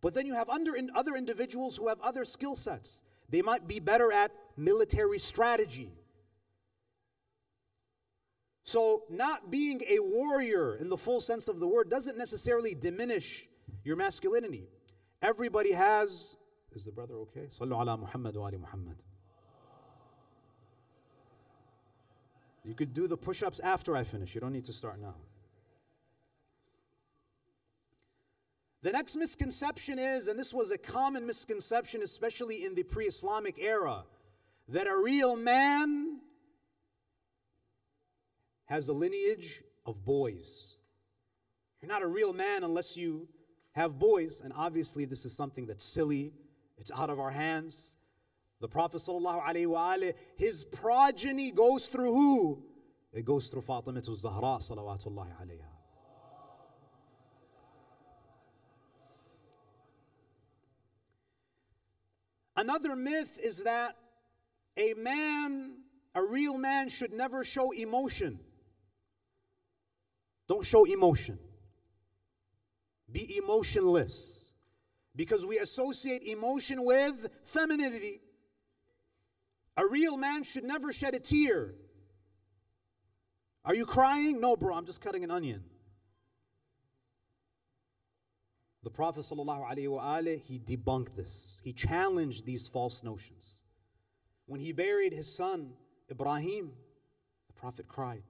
But 0.00 0.14
then 0.14 0.26
you 0.26 0.34
have 0.34 0.48
under, 0.48 0.72
other 0.94 1.16
individuals 1.16 1.76
who 1.76 1.88
have 1.88 2.00
other 2.00 2.24
skill 2.24 2.56
sets. 2.56 3.04
They 3.28 3.42
might 3.42 3.66
be 3.66 3.80
better 3.80 4.12
at 4.12 4.32
military 4.58 5.18
strategy. 5.18 5.90
So, 8.64 9.04
not 9.08 9.50
being 9.50 9.80
a 9.88 9.98
warrior 10.00 10.76
in 10.76 10.90
the 10.90 10.98
full 10.98 11.20
sense 11.20 11.48
of 11.48 11.58
the 11.58 11.66
word 11.66 11.88
doesn't 11.88 12.18
necessarily 12.18 12.74
diminish 12.74 13.48
your 13.82 13.96
masculinity. 13.96 14.68
Everybody 15.22 15.72
has. 15.72 16.36
Is 16.74 16.84
the 16.84 16.92
brother 16.92 17.14
okay? 17.14 17.46
Sallu 17.48 17.80
ala 17.80 17.96
Muhammad 17.96 18.36
wa 18.36 18.46
ali 18.46 18.58
Muhammad. 18.58 19.02
You 22.64 22.74
could 22.74 22.92
do 22.92 23.08
the 23.08 23.16
push 23.16 23.42
ups 23.42 23.60
after 23.60 23.96
I 23.96 24.04
finish. 24.04 24.34
You 24.34 24.42
don't 24.42 24.52
need 24.52 24.66
to 24.66 24.74
start 24.74 25.00
now. 25.00 25.14
The 28.82 28.92
next 28.92 29.16
misconception 29.16 29.98
is, 29.98 30.28
and 30.28 30.38
this 30.38 30.52
was 30.52 30.70
a 30.70 30.78
common 30.78 31.26
misconception, 31.26 32.02
especially 32.02 32.64
in 32.66 32.74
the 32.74 32.82
pre 32.82 33.06
Islamic 33.06 33.58
era, 33.58 34.04
that 34.68 34.86
a 34.86 34.96
real 34.96 35.36
man 35.36 36.20
has 38.66 38.88
a 38.88 38.92
lineage 38.92 39.62
of 39.86 40.04
boys. 40.04 40.76
You're 41.80 41.88
not 41.88 42.02
a 42.02 42.06
real 42.06 42.32
man 42.32 42.64
unless 42.64 42.96
you 42.96 43.28
have 43.72 43.98
boys, 43.98 44.42
and 44.42 44.52
obviously, 44.56 45.04
this 45.04 45.24
is 45.24 45.34
something 45.34 45.66
that's 45.66 45.84
silly, 45.84 46.32
it's 46.76 46.90
out 46.90 47.10
of 47.10 47.20
our 47.20 47.30
hands. 47.30 47.96
The 48.60 48.68
Prophet 48.68 48.98
ﷺ, 48.98 50.14
his 50.36 50.64
progeny 50.64 51.52
goes 51.52 51.86
through 51.86 52.12
who? 52.12 52.64
It 53.12 53.24
goes 53.24 53.48
through 53.48 53.62
Fatima 53.62 54.02
Zahra 54.02 54.58
salawatullahi. 54.58 55.60
Another 62.56 62.96
myth 62.96 63.38
is 63.40 63.62
that 63.62 63.96
a 64.78 64.94
man, 64.94 65.74
a 66.14 66.22
real 66.22 66.56
man, 66.56 66.88
should 66.88 67.12
never 67.12 67.44
show 67.44 67.72
emotion. 67.72 68.38
Don't 70.48 70.64
show 70.64 70.84
emotion. 70.84 71.38
be 73.10 73.38
emotionless 73.42 74.54
because 75.16 75.44
we 75.44 75.58
associate 75.58 76.22
emotion 76.22 76.84
with 76.84 77.28
femininity. 77.44 78.20
A 79.76 79.86
real 79.86 80.16
man 80.16 80.44
should 80.44 80.64
never 80.64 80.92
shed 80.92 81.14
a 81.14 81.20
tear. 81.20 81.74
Are 83.64 83.74
you 83.74 83.84
crying? 83.84 84.40
No, 84.40 84.56
bro, 84.56 84.74
I'm 84.74 84.86
just 84.86 85.00
cutting 85.00 85.24
an 85.24 85.30
onion. 85.30 85.64
The 88.84 88.90
Prophet 88.90 89.20
ﷺ, 89.20 90.40
he 90.40 90.58
debunked 90.58 91.14
this. 91.16 91.60
He 91.64 91.72
challenged 91.72 92.46
these 92.46 92.68
false 92.68 93.02
notions. 93.02 93.64
When 94.48 94.60
he 94.60 94.72
buried 94.72 95.12
his 95.12 95.32
son 95.32 95.74
Ibrahim, 96.10 96.72
the 97.48 97.52
Prophet 97.52 97.86
cried. 97.86 98.22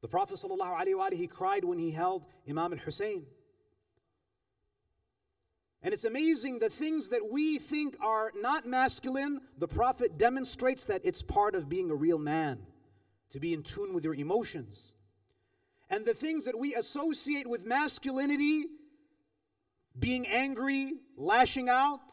The 0.00 0.06
Prophet 0.06 0.38
he 1.12 1.26
cried 1.26 1.64
when 1.64 1.78
he 1.80 1.90
held 1.90 2.28
Imam 2.48 2.72
al-Hussein. 2.72 3.26
And 5.82 5.92
it's 5.92 6.04
amazing 6.04 6.60
the 6.60 6.70
things 6.70 7.08
that 7.08 7.28
we 7.28 7.58
think 7.58 7.96
are 8.00 8.30
not 8.40 8.64
masculine, 8.64 9.40
the 9.58 9.66
Prophet 9.66 10.18
demonstrates 10.18 10.84
that 10.84 11.00
it's 11.04 11.20
part 11.20 11.56
of 11.56 11.68
being 11.68 11.90
a 11.90 11.96
real 11.96 12.18
man, 12.18 12.60
to 13.30 13.40
be 13.40 13.52
in 13.52 13.64
tune 13.64 13.92
with 13.92 14.04
your 14.04 14.14
emotions. 14.14 14.94
And 15.90 16.06
the 16.06 16.14
things 16.14 16.44
that 16.44 16.56
we 16.56 16.76
associate 16.76 17.48
with 17.48 17.66
masculinity, 17.66 18.66
being 19.98 20.28
angry, 20.28 20.92
lashing 21.16 21.68
out, 21.68 22.12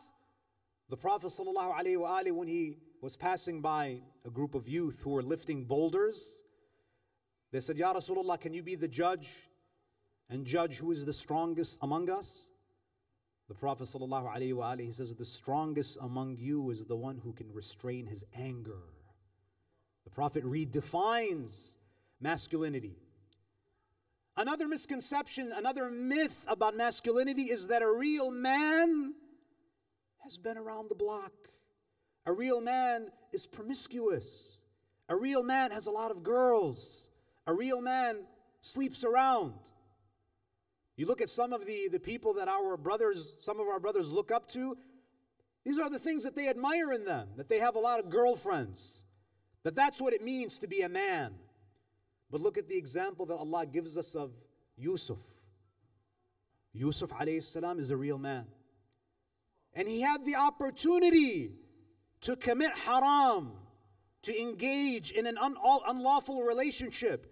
the 0.89 0.97
Prophet 0.97 1.27
ﷺ, 1.27 2.31
when 2.31 2.47
he 2.47 2.77
was 3.01 3.15
passing 3.15 3.61
by 3.61 4.01
a 4.25 4.29
group 4.29 4.55
of 4.55 4.67
youth 4.67 5.01
who 5.03 5.11
were 5.11 5.23
lifting 5.23 5.65
boulders, 5.65 6.43
they 7.51 7.59
said, 7.59 7.77
Ya 7.77 7.93
Rasulullah, 7.93 8.39
can 8.39 8.53
you 8.53 8.61
be 8.61 8.75
the 8.75 8.87
judge 8.87 9.47
and 10.29 10.45
judge 10.45 10.77
who 10.77 10.91
is 10.91 11.05
the 11.05 11.13
strongest 11.13 11.79
among 11.81 12.09
us? 12.09 12.51
The 13.47 13.55
Prophet 13.55 13.83
ﷺ, 13.83 14.79
he 14.81 14.91
says, 14.91 15.15
The 15.15 15.25
strongest 15.25 15.97
among 16.01 16.37
you 16.37 16.69
is 16.69 16.85
the 16.85 16.95
one 16.95 17.17
who 17.17 17.33
can 17.33 17.51
restrain 17.53 18.05
his 18.05 18.25
anger. 18.35 18.81
The 20.03 20.09
Prophet 20.11 20.43
redefines 20.43 21.77
masculinity. 22.19 22.97
Another 24.37 24.67
misconception, 24.67 25.51
another 25.55 25.89
myth 25.89 26.45
about 26.47 26.75
masculinity 26.75 27.43
is 27.43 27.69
that 27.69 27.81
a 27.81 27.89
real 27.89 28.31
man 28.31 29.13
has 30.25 30.39
been 30.39 30.57
around 30.57 30.89
the 30.89 30.95
block. 30.95 31.31
A 32.25 32.33
real 32.33 32.59
man 32.59 33.09
is 33.31 33.45
promiscuous. 33.45 34.63
A 35.07 35.15
real 35.15 35.43
man 35.43 35.69
has 35.69 35.85
a 35.85 35.91
lot 35.91 36.09
of 36.09 36.23
girls. 36.23 37.11
A 37.45 37.53
real 37.53 37.79
man 37.79 38.25
sleeps 38.59 39.03
around. 39.03 39.53
You 40.97 41.05
look 41.05 41.21
at 41.21 41.29
some 41.29 41.53
of 41.53 41.67
the, 41.67 41.89
the 41.91 41.99
people 41.99 42.33
that 42.33 42.47
our 42.47 42.75
brothers, 42.75 43.35
some 43.39 43.59
of 43.59 43.67
our 43.67 43.79
brothers 43.79 44.11
look 44.11 44.31
up 44.31 44.47
to, 44.49 44.75
these 45.63 45.77
are 45.77 45.91
the 45.91 45.99
things 45.99 46.23
that 46.23 46.35
they 46.35 46.49
admire 46.49 46.91
in 46.91 47.05
them, 47.05 47.27
that 47.37 47.47
they 47.47 47.59
have 47.59 47.75
a 47.75 47.79
lot 47.79 47.99
of 47.99 48.09
girlfriends, 48.09 49.05
that 49.63 49.75
that's 49.75 50.01
what 50.01 50.13
it 50.13 50.23
means 50.23 50.57
to 50.59 50.67
be 50.67 50.81
a 50.81 50.89
man. 50.89 51.35
But 52.31 52.41
look 52.41 52.57
at 52.57 52.67
the 52.67 52.77
example 52.77 53.27
that 53.27 53.35
Allah 53.35 53.67
gives 53.67 53.95
us 53.95 54.15
of 54.15 54.31
Yusuf. 54.75 55.21
Yusuf 56.73 57.11
alayhi 57.11 57.43
salam 57.43 57.77
is 57.77 57.91
a 57.91 57.97
real 57.97 58.17
man. 58.17 58.45
And 59.75 59.87
he 59.87 60.01
had 60.01 60.23
the 60.23 60.35
opportunity 60.35 61.51
to 62.21 62.35
commit 62.35 62.71
haram, 62.77 63.51
to 64.23 64.41
engage 64.41 65.11
in 65.11 65.27
an 65.27 65.37
un- 65.37 65.57
unlawful 65.87 66.43
relationship. 66.43 67.27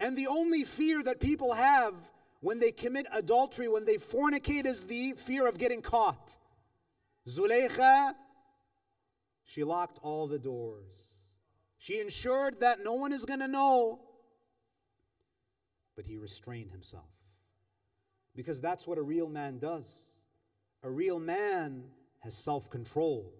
And 0.00 0.16
the 0.16 0.26
only 0.26 0.64
fear 0.64 1.02
that 1.02 1.20
people 1.20 1.52
have 1.52 1.94
when 2.40 2.58
they 2.58 2.72
commit 2.72 3.06
adultery, 3.12 3.68
when 3.68 3.84
they 3.84 3.96
fornicate, 3.96 4.66
is 4.66 4.86
the 4.86 5.12
fear 5.12 5.46
of 5.46 5.58
getting 5.58 5.82
caught. 5.82 6.36
Zuleikha, 7.28 8.14
she 9.44 9.62
locked 9.62 10.00
all 10.02 10.26
the 10.26 10.38
doors. 10.38 11.32
She 11.78 12.00
ensured 12.00 12.60
that 12.60 12.82
no 12.82 12.94
one 12.94 13.12
is 13.12 13.24
going 13.24 13.40
to 13.40 13.48
know. 13.48 14.00
But 15.96 16.06
he 16.06 16.16
restrained 16.16 16.70
himself. 16.70 17.10
Because 18.34 18.60
that's 18.60 18.86
what 18.86 18.96
a 18.96 19.02
real 19.02 19.28
man 19.28 19.58
does. 19.58 20.19
A 20.82 20.90
real 20.90 21.18
man 21.18 21.84
has 22.20 22.34
self 22.34 22.70
control. 22.70 23.32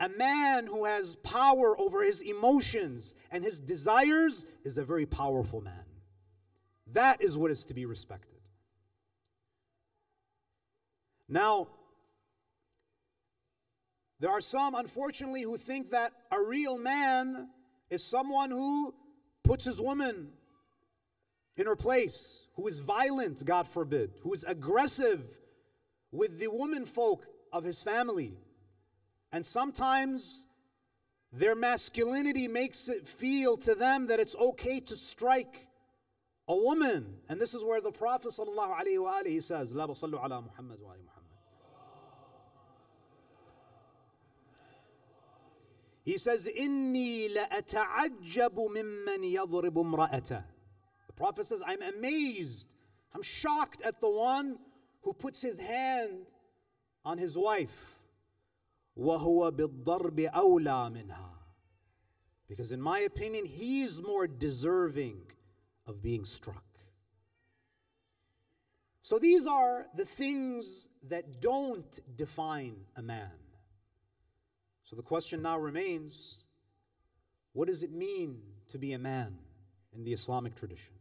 A 0.00 0.08
man 0.08 0.66
who 0.66 0.84
has 0.84 1.14
power 1.16 1.78
over 1.78 2.02
his 2.02 2.22
emotions 2.22 3.14
and 3.30 3.44
his 3.44 3.60
desires 3.60 4.46
is 4.64 4.76
a 4.76 4.84
very 4.84 5.06
powerful 5.06 5.60
man. 5.60 5.84
That 6.88 7.22
is 7.22 7.38
what 7.38 7.52
is 7.52 7.66
to 7.66 7.74
be 7.74 7.86
respected. 7.86 8.40
Now, 11.28 11.68
there 14.18 14.30
are 14.30 14.40
some, 14.40 14.74
unfortunately, 14.74 15.42
who 15.42 15.56
think 15.56 15.90
that 15.90 16.12
a 16.30 16.42
real 16.42 16.78
man 16.78 17.48
is 17.88 18.02
someone 18.02 18.50
who 18.50 18.94
puts 19.44 19.64
his 19.64 19.80
woman 19.80 20.32
in 21.56 21.66
her 21.66 21.76
place, 21.76 22.46
who 22.56 22.66
is 22.66 22.80
violent, 22.80 23.44
God 23.44 23.68
forbid, 23.68 24.12
who 24.22 24.32
is 24.32 24.44
aggressive 24.44 25.40
with 26.11 26.39
the 26.39 26.47
women 26.47 26.85
folk 26.85 27.25
of 27.51 27.63
his 27.63 27.83
family. 27.83 28.37
And 29.31 29.45
sometimes 29.45 30.45
their 31.31 31.55
masculinity 31.55 32.47
makes 32.47 32.87
it 32.89 33.07
feel 33.07 33.57
to 33.57 33.75
them 33.75 34.07
that 34.07 34.19
it's 34.19 34.35
okay 34.35 34.79
to 34.79 34.95
strike 34.95 35.67
a 36.47 36.55
woman. 36.55 37.17
And 37.29 37.39
this 37.39 37.53
is 37.53 37.63
where 37.63 37.81
the 37.81 37.91
Prophet 37.91 38.29
ﷺ 38.29 39.43
says, 39.43 39.73
لا 39.73 39.85
بصلوا 39.87 40.19
على 40.19 40.41
محمد 40.41 40.79
وآل 40.79 41.03
محمد 41.05 41.17
He 46.03 46.17
says, 46.17 46.47
إني 46.47 47.27
لأتعجب 47.27 48.55
ممن 48.55 49.23
يضرب 49.23 49.77
امرأته. 49.77 50.41
The 51.07 51.13
Prophet 51.13 51.45
says, 51.45 51.61
I'm 51.67 51.81
amazed, 51.81 52.75
I'm 53.13 53.21
shocked 53.21 53.81
at 53.81 53.99
the 53.99 54.09
one 54.09 54.57
who 55.01 55.13
puts 55.13 55.41
his 55.41 55.59
hand 55.59 56.33
on 57.05 57.17
his 57.17 57.37
wife. 57.37 58.03
وهو 58.97 59.51
بالضرب 59.51 60.19
أولى 60.19 60.89
منها. 60.93 61.33
Because 62.47 62.71
in 62.71 62.81
my 62.81 62.99
opinion, 62.99 63.45
he's 63.45 64.01
more 64.01 64.27
deserving 64.27 65.21
of 65.85 66.01
being 66.01 66.25
struck. 66.25 66.63
So 69.01 69.19
these 69.19 69.47
are 69.47 69.87
the 69.95 70.05
things 70.05 70.89
that 71.07 71.39
don't 71.39 71.99
define 72.17 72.75
a 72.95 73.01
man. 73.01 73.31
So 74.83 74.95
the 74.95 75.01
question 75.01 75.41
now 75.41 75.57
remains 75.57 76.47
what 77.53 77.67
does 77.67 77.83
it 77.83 77.91
mean 77.91 78.41
to 78.67 78.77
be 78.77 78.93
a 78.93 78.99
man 78.99 79.37
in 79.95 80.03
the 80.03 80.13
Islamic 80.13 80.55
tradition? 80.55 80.93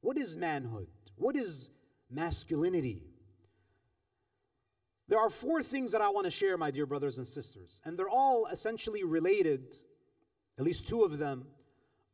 What 0.00 0.18
is 0.18 0.36
manhood? 0.36 0.88
What 1.16 1.36
is 1.36 1.70
masculinity? 2.10 3.02
There 5.08 5.18
are 5.18 5.30
four 5.30 5.62
things 5.62 5.92
that 5.92 6.02
I 6.02 6.10
want 6.10 6.26
to 6.26 6.30
share, 6.30 6.58
my 6.58 6.70
dear 6.70 6.84
brothers 6.84 7.18
and 7.18 7.26
sisters, 7.26 7.80
and 7.84 7.98
they're 7.98 8.10
all 8.10 8.46
essentially 8.46 9.04
related, 9.04 9.74
at 10.58 10.64
least 10.64 10.86
two 10.86 11.02
of 11.02 11.18
them 11.18 11.46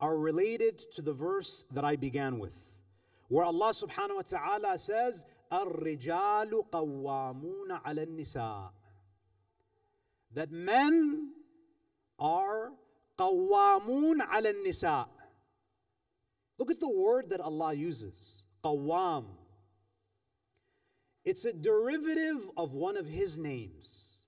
are 0.01 0.17
related 0.17 0.79
to 0.93 1.03
the 1.03 1.13
verse 1.13 1.65
that 1.73 1.85
I 1.85 1.97
began 1.97 2.39
with, 2.39 2.81
where 3.29 3.45
Allah 3.45 3.71
subhanahu 3.71 4.17
wa 4.17 4.23
ta'ala 4.23 4.79
says, 4.79 5.25
الرجال 5.53 6.71
قوامون 6.71 7.81
على 7.85 8.07
النساء 8.07 8.71
that 10.33 10.51
men 10.51 11.31
are 12.19 12.73
قوامون 13.19 14.21
على 14.21 14.51
النساء 14.51 15.09
Look 16.59 16.71
at 16.71 16.79
the 16.79 16.89
word 16.89 17.31
that 17.31 17.41
Allah 17.41 17.75
uses, 17.75 18.45
قوام. 18.63 19.25
it's 21.26 21.46
a 21.46 21.54
derivative 21.54 22.50
of 22.58 22.74
one 22.74 22.98
of 22.98 23.06
his 23.06 23.38
names. 23.38 24.26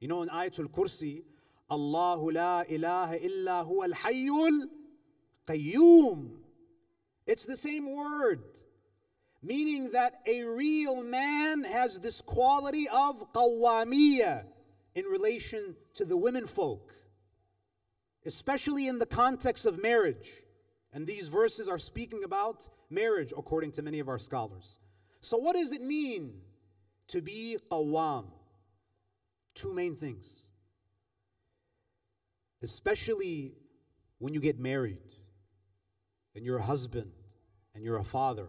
You 0.00 0.08
know, 0.08 0.22
in 0.22 0.28
Ayatul 0.28 0.70
Kursi, 0.70 1.22
Allahu 1.70 2.30
la 2.32 2.62
ilaha 2.68 3.16
illa 3.24 3.64
huwa 3.66 3.84
al-hayyul 3.84 4.66
qayyum. 5.48 6.30
It's 7.26 7.46
the 7.46 7.56
same 7.56 7.90
word, 7.90 8.42
meaning 9.42 9.90
that 9.92 10.20
a 10.26 10.44
real 10.44 11.02
man 11.02 11.64
has 11.64 12.00
this 12.00 12.20
quality 12.20 12.86
of 12.88 13.32
qawamiyah 13.32 14.44
in 14.94 15.04
relation 15.06 15.74
to 15.94 16.04
the 16.04 16.16
women 16.16 16.46
folk, 16.46 16.92
especially 18.26 18.88
in 18.88 18.98
the 18.98 19.06
context 19.06 19.64
of 19.64 19.82
marriage. 19.82 20.42
And 20.92 21.06
these 21.06 21.28
verses 21.28 21.68
are 21.68 21.78
speaking 21.78 22.22
about 22.24 22.68
marriage, 22.90 23.32
according 23.36 23.72
to 23.72 23.82
many 23.82 24.00
of 24.00 24.08
our 24.08 24.18
scholars. 24.18 24.78
So, 25.24 25.38
what 25.38 25.56
does 25.56 25.72
it 25.72 25.80
mean 25.80 26.34
to 27.08 27.22
be 27.22 27.56
qawwam? 27.70 28.26
Two 29.54 29.72
main 29.72 29.96
things. 29.96 30.50
Especially 32.62 33.54
when 34.18 34.34
you 34.34 34.40
get 34.40 34.58
married 34.58 35.14
and 36.34 36.44
you're 36.44 36.58
a 36.58 36.62
husband 36.62 37.10
and 37.74 37.82
you're 37.82 37.96
a 37.96 38.04
father, 38.04 38.48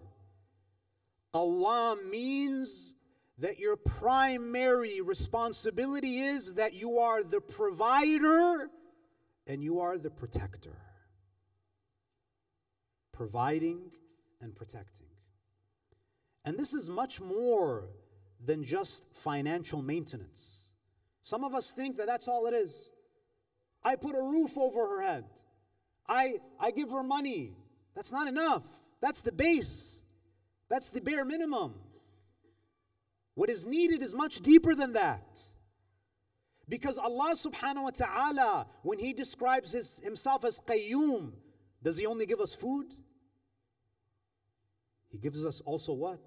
Qawwam 1.33 2.09
means 2.09 2.95
that 3.37 3.57
your 3.57 3.77
primary 3.77 4.99
responsibility 4.99 6.19
is 6.19 6.55
that 6.55 6.73
you 6.73 6.99
are 6.99 7.23
the 7.23 7.39
provider 7.39 8.69
and 9.47 9.63
you 9.63 9.79
are 9.79 9.97
the 9.97 10.09
protector. 10.09 10.75
Providing 13.13 13.91
and 14.41 14.53
protecting. 14.53 15.07
And 16.45 16.57
this 16.57 16.73
is 16.73 16.89
much 16.89 17.19
more 17.19 17.89
than 18.45 18.63
just 18.63 19.13
financial 19.15 19.81
maintenance. 19.81 20.71
Some 21.21 21.43
of 21.43 21.55
us 21.55 21.73
think 21.73 21.97
that 21.97 22.05
that's 22.05 22.27
all 22.27 22.45
it 22.45 22.53
is. 22.53 22.91
I 23.83 23.95
put 23.95 24.15
a 24.15 24.21
roof 24.21 24.57
over 24.57 24.79
her 24.87 25.01
head. 25.01 25.25
I, 26.07 26.35
I 26.59 26.69
give 26.71 26.91
her 26.91 27.01
money. 27.01 27.53
That's 27.95 28.11
not 28.11 28.27
enough. 28.27 28.67
That's 29.01 29.21
the 29.21 29.31
base. 29.31 30.03
That's 30.69 30.89
the 30.89 31.01
bare 31.01 31.25
minimum. 31.25 31.73
What 33.33 33.49
is 33.49 33.65
needed 33.65 34.01
is 34.01 34.13
much 34.13 34.41
deeper 34.41 34.75
than 34.75 34.93
that. 34.93 35.41
Because 36.69 36.97
Allah 36.97 37.33
subhanahu 37.35 37.83
wa 37.83 37.89
ta'ala, 37.91 38.67
when 38.83 38.99
He 38.99 39.13
describes 39.13 39.71
his, 39.71 39.99
Himself 39.99 40.45
as 40.45 40.59
Qayyum, 40.59 41.33
does 41.83 41.97
He 41.97 42.05
only 42.05 42.25
give 42.25 42.39
us 42.39 42.55
food? 42.55 42.93
He 45.15 45.21
gives 45.21 45.45
us 45.45 45.61
also 45.61 45.93
what? 45.93 46.19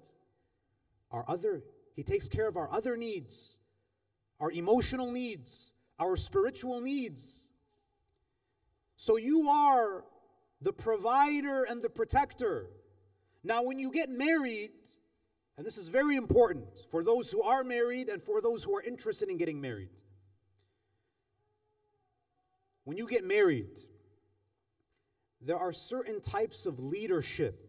Our 1.11 1.23
other, 1.27 1.61
He 1.95 2.01
takes 2.01 2.27
care 2.27 2.47
of 2.47 2.57
our 2.57 2.67
other 2.71 2.97
needs, 2.97 3.59
our 4.39 4.49
emotional 4.49 5.11
needs, 5.11 5.75
our 5.99 6.17
spiritual 6.17 6.81
needs. 6.81 7.53
So 8.95 9.17
you 9.17 9.47
are 9.47 10.05
the 10.63 10.73
provider 10.73 11.65
and 11.65 11.79
the 11.83 11.89
protector. 11.91 12.65
Now, 13.43 13.61
when 13.61 13.77
you 13.77 13.91
get 13.91 14.09
married, 14.09 14.71
and 15.55 15.63
this 15.63 15.77
is 15.77 15.89
very 15.89 16.15
important 16.15 16.65
for 16.89 17.03
those 17.03 17.31
who 17.31 17.43
are 17.43 17.63
married 17.63 18.09
and 18.09 18.23
for 18.23 18.41
those 18.41 18.63
who 18.63 18.75
are 18.75 18.81
interested 18.81 19.29
in 19.29 19.37
getting 19.37 19.61
married. 19.61 20.01
When 22.85 22.97
you 22.97 23.07
get 23.07 23.23
married, 23.23 23.77
there 25.41 25.57
are 25.57 25.73
certain 25.73 26.21
types 26.21 26.65
of 26.65 26.79
leadership 26.79 27.68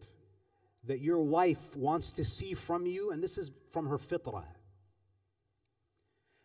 that 0.85 1.01
your 1.01 1.21
wife 1.21 1.77
wants 1.77 2.12
to 2.12 2.25
see 2.25 2.55
from 2.55 2.87
you, 2.87 3.11
and 3.11 3.23
this 3.23 3.38
is 3.38 3.53
from 3.71 3.87
her 3.88 3.99
fitrah. 3.99 4.45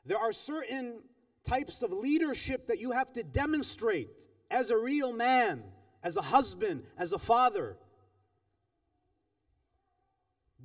There 0.06 0.20
are 0.20 0.32
certain 0.32 1.02
types 1.44 1.84
of 1.84 1.92
leadership 1.92 2.68
that 2.68 2.80
you 2.80 2.92
have 2.92 3.12
to 3.14 3.24
demonstrate 3.24 4.28
as 4.52 4.70
a 4.72 4.78
real 4.78 5.14
man, 5.14 5.64
as 6.04 6.18
a 6.18 6.22
husband, 6.22 6.84
as 6.98 7.14
a 7.14 7.20
father 7.20 7.78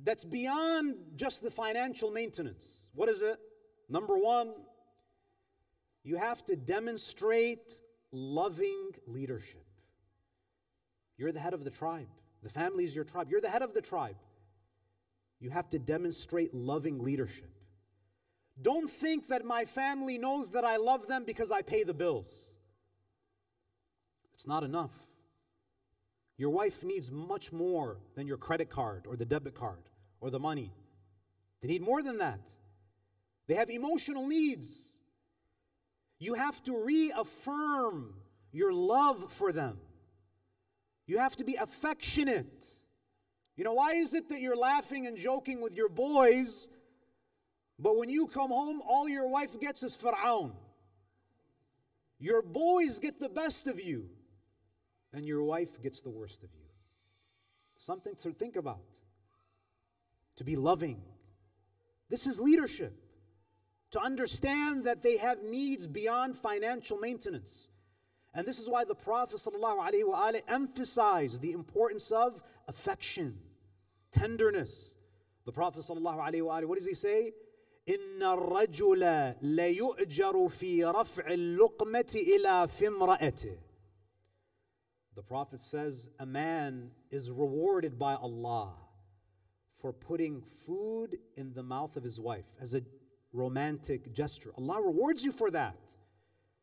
that's 0.03 0.25
beyond 0.25 0.95
just 1.15 1.43
the 1.43 1.51
financial 1.51 2.11
maintenance. 2.11 2.91
What 2.95 3.09
is 3.09 3.21
it? 3.21 3.37
Number 3.89 4.17
one, 4.17 4.53
you 6.03 6.17
have 6.17 6.43
to 6.45 6.55
demonstrate 6.55 7.81
loving 8.11 8.91
leadership. 9.05 9.65
You're 11.17 11.31
the 11.31 11.39
head 11.39 11.53
of 11.53 11.63
the 11.63 11.69
tribe, 11.69 12.07
the 12.43 12.49
family 12.49 12.83
is 12.83 12.95
your 12.95 13.05
tribe. 13.05 13.27
You're 13.29 13.41
the 13.41 13.49
head 13.49 13.61
of 13.61 13.73
the 13.73 13.81
tribe. 13.81 14.15
You 15.39 15.49
have 15.49 15.69
to 15.69 15.79
demonstrate 15.79 16.53
loving 16.53 16.99
leadership. 16.99 17.49
Don't 18.61 18.89
think 18.89 19.27
that 19.27 19.45
my 19.45 19.65
family 19.65 20.17
knows 20.17 20.51
that 20.51 20.63
I 20.63 20.77
love 20.77 21.07
them 21.07 21.23
because 21.25 21.51
I 21.51 21.61
pay 21.61 21.83
the 21.83 21.93
bills. 21.93 22.57
It's 24.33 24.47
not 24.47 24.63
enough. 24.63 24.93
Your 26.37 26.49
wife 26.49 26.83
needs 26.83 27.11
much 27.11 27.51
more 27.51 27.99
than 28.15 28.27
your 28.27 28.37
credit 28.37 28.69
card 28.69 29.05
or 29.07 29.15
the 29.15 29.25
debit 29.25 29.55
card 29.55 29.89
or 30.19 30.29
the 30.29 30.39
money. 30.39 30.71
They 31.61 31.67
need 31.67 31.81
more 31.81 32.01
than 32.01 32.17
that. 32.17 32.51
They 33.47 33.55
have 33.55 33.69
emotional 33.69 34.27
needs. 34.27 34.99
You 36.19 36.35
have 36.35 36.61
to 36.63 36.83
reaffirm 36.83 38.15
your 38.51 38.73
love 38.73 39.31
for 39.31 39.51
them. 39.51 39.77
You 41.05 41.17
have 41.17 41.35
to 41.37 41.43
be 41.43 41.55
affectionate. 41.55 42.65
You 43.55 43.63
know, 43.63 43.73
why 43.73 43.91
is 43.93 44.13
it 44.13 44.29
that 44.29 44.39
you're 44.41 44.55
laughing 44.55 45.07
and 45.07 45.17
joking 45.17 45.61
with 45.61 45.75
your 45.75 45.89
boys, 45.89 46.69
but 47.77 47.97
when 47.97 48.09
you 48.09 48.27
come 48.27 48.49
home, 48.49 48.81
all 48.87 49.09
your 49.09 49.27
wife 49.27 49.59
gets 49.59 49.83
is 49.83 49.97
Fir'aun? 49.97 50.53
Your 52.19 52.41
boys 52.41 52.99
get 52.99 53.19
the 53.19 53.29
best 53.29 53.67
of 53.67 53.81
you, 53.81 54.09
and 55.11 55.25
your 55.25 55.43
wife 55.43 55.81
gets 55.81 56.01
the 56.01 56.09
worst 56.09 56.43
of 56.43 56.49
you. 56.53 56.65
Something 57.75 58.15
to 58.17 58.31
think 58.31 58.55
about 58.55 58.97
to 60.35 60.43
be 60.43 60.55
loving. 60.55 61.01
This 62.09 62.27
is 62.27 62.39
leadership. 62.39 62.93
To 63.91 63.99
understand 63.99 64.85
that 64.85 65.01
they 65.01 65.17
have 65.17 65.43
needs 65.43 65.85
beyond 65.85 66.37
financial 66.37 66.97
maintenance. 66.97 67.69
And 68.34 68.46
this 68.46 68.58
is 68.58 68.68
why 68.68 68.84
the 68.84 68.94
Prophet 68.94 69.36
ﷺ 69.36 70.42
emphasized 70.48 71.40
the 71.40 71.52
importance 71.52 72.10
of 72.10 72.42
affection, 72.68 73.38
tenderness. 74.12 74.98
The 75.46 75.52
Prophet 75.52 75.80
ﷺ, 75.80 76.64
what 76.66 76.76
does 76.76 76.86
he 76.86 76.94
say? 76.94 77.32
إن 77.88 78.20
الرجل 78.20 79.36
ليؤجر 79.42 80.48
في 80.48 80.84
رفع 80.84 81.26
اللقمة 81.26 82.16
إلى 82.16 82.68
فمرأته. 82.68 83.58
The 85.14 85.22
Prophet 85.22 85.60
says 85.60 86.10
a 86.18 86.26
man 86.26 86.90
is 87.10 87.30
rewarded 87.30 87.98
by 87.98 88.14
Allah 88.16 88.74
for 89.72 89.92
putting 89.92 90.42
food 90.42 91.16
in 91.36 91.54
the 91.54 91.62
mouth 91.62 91.96
of 91.96 92.02
his 92.02 92.20
wife 92.20 92.52
as 92.60 92.74
a 92.74 92.82
romantic 93.32 94.12
gesture. 94.12 94.50
Allah 94.58 94.82
rewards 94.82 95.24
you 95.24 95.32
for 95.32 95.50
that 95.52 95.96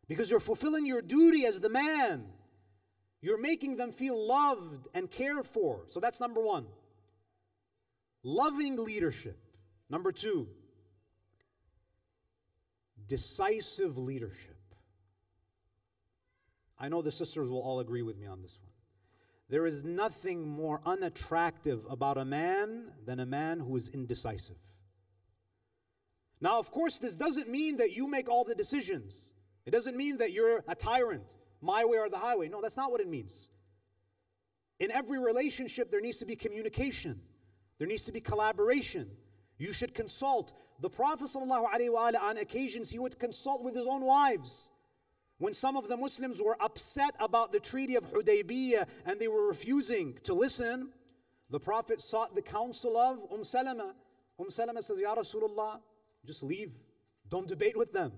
because 0.08 0.30
you're 0.30 0.40
fulfilling 0.40 0.86
your 0.86 1.02
duty 1.02 1.46
as 1.46 1.60
the 1.60 1.68
man. 1.68 2.24
You're 3.20 3.40
making 3.40 3.76
them 3.76 3.92
feel 3.92 4.18
loved 4.26 4.88
and 4.94 5.10
cared 5.10 5.46
for. 5.46 5.82
So 5.86 6.00
that's 6.00 6.20
number 6.20 6.42
one. 6.42 6.66
Loving 8.22 8.76
leadership. 8.76 9.38
Number 9.90 10.12
two, 10.12 10.48
decisive 13.06 13.96
leadership. 13.96 14.54
I 16.78 16.88
know 16.88 17.02
the 17.02 17.10
sisters 17.10 17.50
will 17.50 17.62
all 17.62 17.80
agree 17.80 18.02
with 18.02 18.18
me 18.18 18.26
on 18.26 18.42
this 18.42 18.58
one. 18.60 18.70
There 19.48 19.66
is 19.66 19.82
nothing 19.82 20.46
more 20.46 20.80
unattractive 20.84 21.86
about 21.88 22.18
a 22.18 22.24
man 22.24 22.92
than 23.06 23.18
a 23.18 23.26
man 23.26 23.60
who 23.60 23.74
is 23.76 23.88
indecisive. 23.88 24.58
Now, 26.40 26.58
of 26.58 26.70
course, 26.70 26.98
this 26.98 27.16
doesn't 27.16 27.48
mean 27.48 27.78
that 27.78 27.92
you 27.92 28.08
make 28.08 28.28
all 28.28 28.44
the 28.44 28.54
decisions. 28.54 29.34
It 29.68 29.72
doesn't 29.72 29.98
mean 29.98 30.16
that 30.16 30.32
you're 30.32 30.64
a 30.66 30.74
tyrant, 30.74 31.36
my 31.60 31.84
way 31.84 31.98
or 31.98 32.08
the 32.08 32.16
highway. 32.16 32.48
No, 32.48 32.62
that's 32.62 32.78
not 32.78 32.90
what 32.90 33.02
it 33.02 33.06
means. 33.06 33.50
In 34.78 34.90
every 34.90 35.18
relationship, 35.18 35.90
there 35.90 36.00
needs 36.00 36.20
to 36.20 36.24
be 36.24 36.36
communication, 36.36 37.20
there 37.76 37.86
needs 37.86 38.06
to 38.06 38.12
be 38.12 38.22
collaboration. 38.22 39.10
You 39.58 39.74
should 39.74 39.92
consult. 39.92 40.54
The 40.80 40.88
Prophet, 40.88 41.26
ﷺ, 41.26 42.18
on 42.18 42.38
occasions, 42.38 42.90
he 42.90 42.98
would 42.98 43.18
consult 43.18 43.62
with 43.62 43.76
his 43.76 43.86
own 43.86 44.00
wives. 44.06 44.70
When 45.36 45.52
some 45.52 45.76
of 45.76 45.86
the 45.86 45.98
Muslims 45.98 46.40
were 46.40 46.56
upset 46.62 47.14
about 47.20 47.52
the 47.52 47.60
Treaty 47.60 47.96
of 47.96 48.04
Hudaybiyah 48.06 48.88
and 49.04 49.20
they 49.20 49.28
were 49.28 49.48
refusing 49.48 50.18
to 50.22 50.32
listen, 50.32 50.94
the 51.50 51.60
Prophet 51.60 52.00
sought 52.00 52.34
the 52.34 52.40
counsel 52.40 52.96
of 52.96 53.18
Umm 53.30 53.44
Salama. 53.44 53.94
Umm 54.40 54.48
Salama 54.48 54.80
says, 54.80 54.98
Ya 54.98 55.14
Rasulullah, 55.14 55.80
just 56.24 56.42
leave. 56.42 56.72
Don't 57.28 57.46
debate 57.46 57.76
with 57.76 57.92
them. 57.92 58.12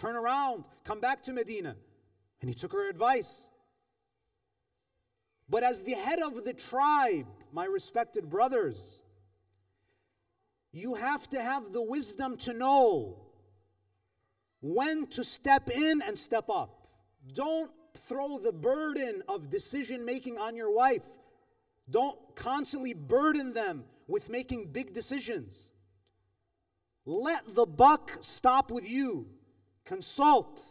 Turn 0.00 0.16
around. 0.16 0.66
Come 0.84 0.98
back 0.98 1.22
to 1.24 1.32
Medina. 1.34 1.76
And 2.40 2.48
he 2.48 2.54
took 2.54 2.72
her 2.72 2.88
advice. 2.88 3.50
But 5.46 5.62
as 5.62 5.82
the 5.82 5.92
head 5.92 6.20
of 6.20 6.42
the 6.42 6.54
tribe, 6.54 7.26
my 7.52 7.66
respected 7.66 8.30
brothers, 8.30 9.02
you 10.72 10.94
have 10.94 11.28
to 11.30 11.42
have 11.42 11.72
the 11.72 11.82
wisdom 11.82 12.38
to 12.38 12.54
know 12.54 13.26
when 14.62 15.06
to 15.08 15.22
step 15.22 15.68
in 15.68 16.00
and 16.00 16.18
step 16.18 16.48
up. 16.48 16.88
Don't 17.34 17.70
throw 17.94 18.38
the 18.38 18.52
burden 18.52 19.22
of 19.28 19.50
decision 19.50 20.06
making 20.06 20.38
on 20.38 20.56
your 20.56 20.72
wife. 20.72 21.04
Don't 21.90 22.16
constantly 22.36 22.94
burden 22.94 23.52
them 23.52 23.84
with 24.06 24.30
making 24.30 24.72
big 24.72 24.94
decisions. 24.94 25.74
Let 27.04 27.54
the 27.54 27.66
buck 27.66 28.12
stop 28.20 28.70
with 28.70 28.88
you. 28.88 29.26
Consult. 29.84 30.62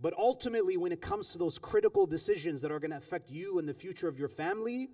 But 0.00 0.14
ultimately, 0.16 0.76
when 0.76 0.92
it 0.92 1.00
comes 1.00 1.32
to 1.32 1.38
those 1.38 1.58
critical 1.58 2.06
decisions 2.06 2.62
that 2.62 2.72
are 2.72 2.80
going 2.80 2.90
to 2.90 2.96
affect 2.96 3.30
you 3.30 3.58
and 3.58 3.68
the 3.68 3.74
future 3.74 4.08
of 4.08 4.18
your 4.18 4.28
family, 4.28 4.88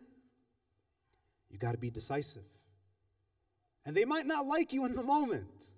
you 1.50 1.58
got 1.58 1.72
to 1.72 1.78
be 1.78 1.90
decisive. 1.90 2.44
And 3.86 3.96
they 3.96 4.04
might 4.04 4.26
not 4.26 4.46
like 4.46 4.72
you 4.72 4.84
in 4.84 4.94
the 4.94 5.02
moment 5.02 5.70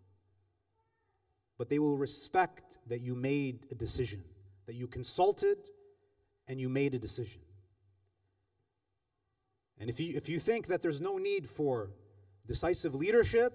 but 1.61 1.69
they 1.69 1.79
will 1.79 1.99
respect 1.99 2.79
that 2.87 3.03
you 3.03 3.15
made 3.15 3.67
a 3.71 3.75
decision, 3.75 4.25
that 4.65 4.77
you 4.77 4.87
consulted 4.87 5.59
and 6.49 6.59
you 6.59 6.71
made 6.71 6.95
a 6.95 6.99
decision. 6.99 7.43
And 9.79 9.91
if 9.91 10.01
you, 10.01 10.17
if 10.17 10.31
you 10.31 10.39
think 10.39 10.69
that 10.69 10.81
there's 10.81 11.03
no 11.03 11.19
need 11.19 11.47
for 11.47 11.91
decisive 12.47 12.95
leadership. 12.95 13.53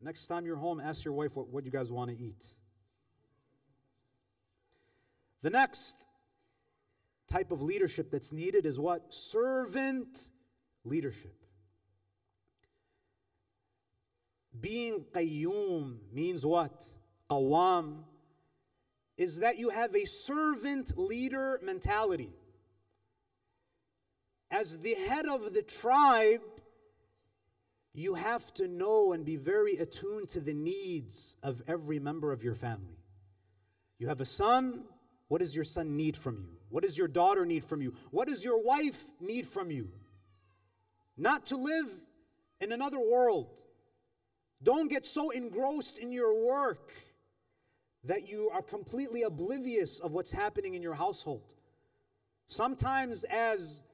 Next 0.00 0.26
time 0.26 0.44
you're 0.44 0.56
home, 0.56 0.80
ask 0.80 1.04
your 1.04 1.14
wife 1.14 1.36
what, 1.36 1.48
what 1.48 1.64
you 1.64 1.70
guys 1.70 1.90
want 1.90 2.10
to 2.10 2.16
eat. 2.16 2.44
The 5.42 5.50
next 5.50 6.08
type 7.28 7.50
of 7.50 7.62
leadership 7.62 8.10
that's 8.10 8.32
needed 8.32 8.66
is 8.66 8.78
what? 8.78 9.12
Servant 9.12 10.30
leadership. 10.84 11.34
Being 14.60 15.04
qayyum 15.12 15.98
means 16.12 16.46
what? 16.46 16.86
Qawam 17.30 18.04
is 19.16 19.40
that 19.40 19.58
you 19.58 19.70
have 19.70 19.94
a 19.94 20.04
servant 20.04 20.96
leader 20.96 21.60
mentality. 21.62 22.32
As 24.50 24.78
the 24.78 24.94
head 24.94 25.26
of 25.26 25.52
the 25.52 25.62
tribe, 25.62 26.40
you 27.96 28.14
have 28.14 28.52
to 28.54 28.68
know 28.68 29.12
and 29.12 29.24
be 29.24 29.36
very 29.36 29.76
attuned 29.76 30.28
to 30.28 30.40
the 30.40 30.52
needs 30.52 31.36
of 31.42 31.62
every 31.66 31.98
member 31.98 32.30
of 32.30 32.44
your 32.44 32.54
family. 32.54 32.98
You 33.98 34.08
have 34.08 34.20
a 34.20 34.26
son, 34.26 34.84
what 35.28 35.38
does 35.38 35.56
your 35.56 35.64
son 35.64 35.96
need 35.96 36.16
from 36.16 36.36
you? 36.36 36.58
What 36.68 36.82
does 36.82 36.98
your 36.98 37.08
daughter 37.08 37.46
need 37.46 37.64
from 37.64 37.80
you? 37.80 37.94
What 38.10 38.28
does 38.28 38.44
your 38.44 38.62
wife 38.62 39.02
need 39.18 39.46
from 39.46 39.70
you? 39.70 39.88
Not 41.16 41.46
to 41.46 41.56
live 41.56 41.88
in 42.60 42.70
another 42.72 43.00
world. 43.00 43.64
Don't 44.62 44.88
get 44.88 45.06
so 45.06 45.30
engrossed 45.30 45.98
in 45.98 46.12
your 46.12 46.46
work 46.46 46.92
that 48.04 48.28
you 48.28 48.50
are 48.52 48.62
completely 48.62 49.22
oblivious 49.22 50.00
of 50.00 50.12
what's 50.12 50.32
happening 50.32 50.74
in 50.74 50.82
your 50.82 50.94
household. 50.94 51.54
Sometimes, 52.46 53.24
as 53.24 53.84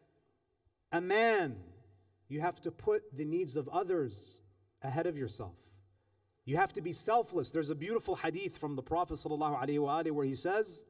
a 0.91 1.01
man, 1.01 1.57
you 2.33 2.41
have 2.41 2.61
to 2.63 2.71
put 2.71 3.03
the 3.15 3.27
needs 3.27 3.57
of 3.57 3.69
others 3.69 4.41
ahead 4.83 5.07
of 5.07 5.19
yourself. 5.19 5.55
You 6.47 6.57
have 6.57 6.73
to 6.73 6.81
be 6.81 6.93
selfless. 6.93 7.51
There's 7.51 7.71
a 7.71 7.75
beautiful 7.75 8.17
hadith 8.17 8.57
from 8.57 8.75
the 8.75 8.83
Prophet 8.83 9.15
ﷺ 9.15 10.11
where 10.11 10.25
he 10.25 10.35
says, 10.35 10.87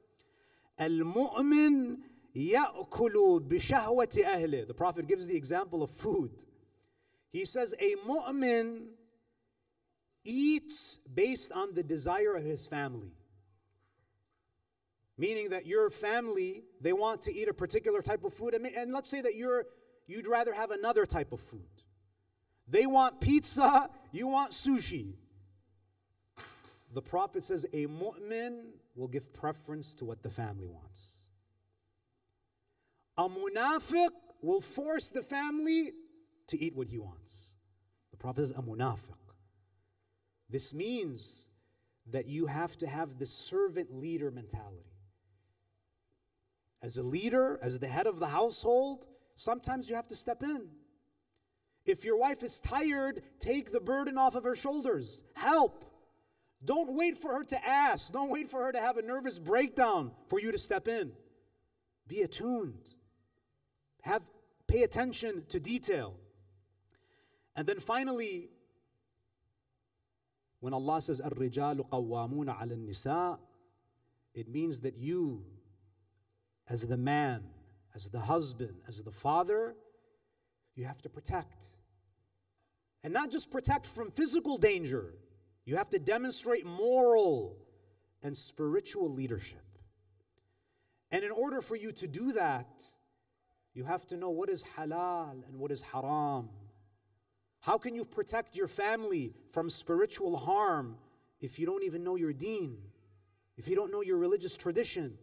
Al-mu'min 0.78 1.99
ya'kulu 2.36 3.40
bishahwati 3.49 4.24
ahli. 4.24 4.66
The 4.66 4.72
Prophet 4.72 5.09
gives 5.09 5.26
the 5.26 5.36
example 5.36 5.82
of 5.82 5.90
food. 5.90 6.45
He 7.32 7.45
says, 7.45 7.74
a 7.80 7.97
mu'min 8.09 8.86
eats 10.24 11.01
based 11.12 11.51
on 11.53 11.74
the 11.74 11.82
desire 11.82 12.34
of 12.36 12.45
his 12.45 12.68
family. 12.68 13.12
Meaning 15.18 15.51
that 15.51 15.66
your 15.66 15.90
family, 15.90 16.62
they 16.80 16.93
want 16.93 17.22
to 17.22 17.34
eat 17.34 17.49
a 17.49 17.55
particular 17.55 18.01
type 18.01 18.24
of 18.24 18.32
food. 18.32 18.55
And 18.55 18.93
let's 18.93 19.09
say 19.11 19.20
that 19.20 19.34
you're, 19.34 19.66
you'd 20.07 20.28
rather 20.28 20.53
have 20.53 20.70
another 20.70 21.07
type 21.07 21.32
of 21.32 21.40
food. 21.40 21.61
They 22.68 22.86
want 22.86 23.20
pizza, 23.20 23.88
you 24.12 24.28
want 24.28 24.53
sushi. 24.53 25.14
The 26.92 27.03
Prophet 27.03 27.44
says 27.44 27.64
a 27.72 27.86
mu'min 27.86 28.64
will 28.94 29.09
give 29.09 29.32
preference 29.32 29.94
to 29.94 30.05
what 30.05 30.22
the 30.22 30.30
family 30.30 30.68
wants. 30.68 31.28
A 33.16 33.28
munafiq 33.28 34.11
will 34.42 34.61
force 34.61 35.11
the 35.11 35.22
family 35.22 35.90
to 36.48 36.62
eat 36.62 36.74
what 36.74 36.88
he 36.88 36.98
wants. 36.98 37.57
The 38.11 38.16
Prophet 38.16 38.46
says 38.46 38.50
a 38.53 38.62
munafiq. 38.62 39.16
This 40.50 40.74
means 40.74 41.50
that 42.11 42.26
you 42.26 42.46
have 42.46 42.76
to 42.78 42.86
have 42.86 43.18
the 43.18 43.26
servant 43.26 43.94
leader 43.94 44.30
mentality. 44.30 44.90
As 46.82 46.98
a 46.98 47.03
leader, 47.03 47.59
as 47.62 47.78
the 47.78 47.86
head 47.86 48.07
of 48.07 48.18
the 48.18 48.26
household, 48.26 49.07
sometimes 49.36 49.89
you 49.89 49.95
have 49.95 50.07
to 50.07 50.15
step 50.15 50.43
in. 50.43 50.67
If 51.86 52.03
your 52.03 52.17
wife 52.17 52.43
is 52.43 52.59
tired, 52.59 53.21
take 53.39 53.71
the 53.71 53.80
burden 53.80 54.17
off 54.17 54.36
of 54.36 54.43
her 54.43 54.55
shoulders. 54.55 55.23
Help. 55.36 55.86
Don't 56.63 56.93
wait 56.93 57.17
for 57.17 57.34
her 57.34 57.43
to 57.45 57.67
ask. 57.67 58.11
Don't 58.11 58.30
wait 58.30 58.49
for 58.49 58.63
her 58.63 58.71
to 58.71 58.80
have 58.80 58.97
a 58.97 59.01
nervous 59.01 59.39
breakdown 59.39 60.11
for 60.28 60.39
you 60.39 60.51
to 60.51 60.57
step 60.57 60.88
in. 60.88 61.11
Be 62.07 62.21
attuned. 62.21 62.93
Have 64.01 64.23
pay 64.67 64.84
attention 64.84 65.45
to 65.49 65.59
detail. 65.59 66.15
And 67.55 67.65
then 67.65 67.80
finally, 67.80 68.49
when 70.59 70.73
Allah 70.73 71.01
says 71.01 71.21
الرجال 71.21 71.89
قوامون 71.89 72.49
على 72.49 72.73
النساء, 72.73 73.39
it 74.34 74.47
means 74.49 74.82
that 74.82 74.97
you, 74.97 75.43
as 76.69 76.86
the 76.86 76.97
man, 76.97 77.43
as 77.95 78.11
the 78.11 78.20
husband, 78.20 78.74
as 78.88 79.03
the 79.03 79.11
father, 79.11 79.74
you 80.74 80.84
have 80.84 81.03
to 81.03 81.09
protect. 81.09 81.66
And 83.05 83.12
not 83.12 83.30
just 83.30 83.51
protect 83.51 83.86
from 83.86 84.11
physical 84.11 84.57
danger, 84.57 85.14
you 85.64 85.76
have 85.76 85.90
to 85.90 85.99
demonstrate 85.99 86.64
moral 86.64 87.57
and 88.22 88.36
spiritual 88.36 89.11
leadership. 89.11 89.59
And 91.11 91.24
in 91.24 91.30
order 91.30 91.61
for 91.61 91.76
you 91.76 91.93
to 91.93 92.09
do 92.09 92.32
that, 92.32 92.84
you 93.74 93.84
have 93.84 94.07
to 94.09 94.16
know 94.16 94.30
what 94.30 94.49
is 94.49 94.64
halal 94.76 95.47
and 95.47 95.59
what 95.59 95.70
is 95.70 95.82
haram. 95.82 96.49
How 97.61 97.78
can 97.78 97.95
you 97.95 98.05
protect 98.05 98.57
your 98.57 98.68
family 98.68 99.34
from 99.53 99.70
spiritual 99.70 100.36
harm 100.36 100.97
if 101.40 101.59
you 101.59 101.66
don't 101.66 101.84
even 101.84 102.03
know 102.03 102.16
your 102.16 102.32
deen? 102.32 102.78
If 103.57 103.68
you 103.68 103.76
don't 103.76 103.93
know 103.93 104.01
your 104.01 104.16
religious 104.16 104.57
tradition? 104.57 105.18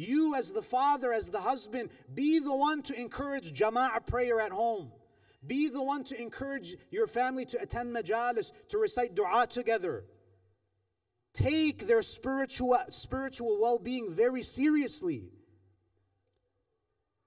You, 0.00 0.34
as 0.34 0.54
the 0.54 0.62
father, 0.62 1.12
as 1.12 1.30
the 1.30 1.40
husband, 1.40 1.90
be 2.14 2.38
the 2.38 2.54
one 2.54 2.80
to 2.84 2.98
encourage 2.98 3.52
jama'ah 3.52 4.06
prayer 4.06 4.40
at 4.40 4.50
home. 4.50 4.90
Be 5.46 5.68
the 5.68 5.82
one 5.82 6.04
to 6.04 6.18
encourage 6.18 6.74
your 6.90 7.06
family 7.06 7.44
to 7.44 7.60
attend 7.60 7.94
majalis, 7.94 8.52
to 8.68 8.78
recite 8.78 9.14
dua 9.14 9.46
together. 9.46 10.04
Take 11.34 11.86
their 11.86 12.00
spiritual, 12.00 12.78
spiritual 12.88 13.60
well 13.60 13.78
being 13.78 14.10
very 14.10 14.42
seriously. 14.42 15.28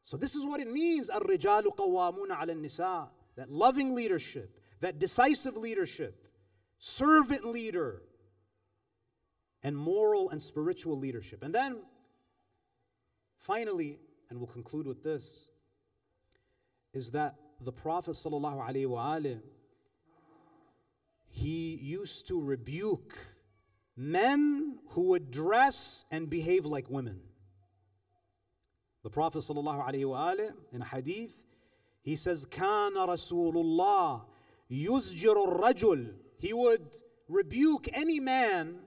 So, 0.01 0.17
this 0.17 0.33
is 0.33 0.43
what 0.43 0.59
it 0.59 0.67
means 0.67 1.11
al 1.11 1.21
rijalu 1.21 1.75
qawwamuna 1.77 2.41
'ala 2.41 2.55
nisa 2.55 3.07
that 3.35 3.51
loving 3.51 3.93
leadership, 3.93 4.59
that 4.79 4.97
decisive 4.97 5.55
leadership, 5.55 6.27
servant 6.79 7.45
leader, 7.45 8.01
and 9.61 9.77
moral 9.77 10.31
and 10.31 10.41
spiritual 10.41 10.97
leadership. 10.97 11.43
And 11.43 11.53
then 11.53 11.83
finally, 13.42 13.98
and 14.30 14.38
we'll 14.38 14.48
conclude 14.48 14.86
with 14.86 15.02
this, 15.02 15.50
is 16.92 17.10
that 17.12 17.36
the 17.60 17.72
Prophet 17.72 18.12
ﷺ, 18.12 19.40
he 21.28 21.74
used 21.82 22.28
to 22.28 22.40
rebuke 22.40 23.16
men 23.96 24.78
who 24.90 25.08
would 25.08 25.30
dress 25.30 26.04
and 26.10 26.30
behave 26.30 26.64
like 26.64 26.88
women. 26.88 27.20
The 29.02 29.10
Prophet 29.10 29.38
ﷺ, 29.38 30.52
in 30.72 30.82
a 30.82 30.84
hadith, 30.84 31.44
he 32.02 32.16
says, 32.16 32.46
كان 32.46 32.94
رسول 32.94 33.54
الله 33.54 34.24
يزجر 34.70 35.36
الرجل. 35.46 36.14
He 36.38 36.52
would 36.52 36.96
rebuke 37.28 37.88
any 37.92 38.20
man 38.20 38.78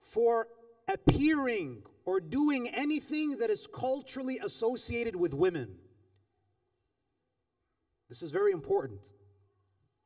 for 0.00 0.48
appearing 0.88 1.82
or 2.05 2.19
doing 2.19 2.69
anything 2.69 3.37
that 3.37 3.49
is 3.49 3.67
culturally 3.67 4.39
associated 4.43 5.15
with 5.15 5.33
women. 5.33 5.75
This 8.09 8.21
is 8.21 8.31
very 8.31 8.51
important. 8.51 9.13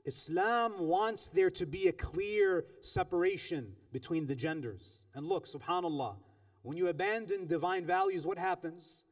Islam 0.06 0.74
wants 0.80 1.28
there 1.28 1.50
to 1.52 1.66
be 1.66 1.88
a 1.88 1.92
clear 1.92 2.66
separation 2.82 3.76
between 3.92 4.26
the 4.26 4.36
genders. 4.36 5.08
And 5.14 5.26
look, 5.26 5.46
subhanAllah, 5.46 6.16
when 6.62 6.78
you 6.78 6.88
abandon 6.88 7.48
divine 7.48 7.86
values, 7.86 8.26
what 8.26 8.38
happens? 8.38 9.06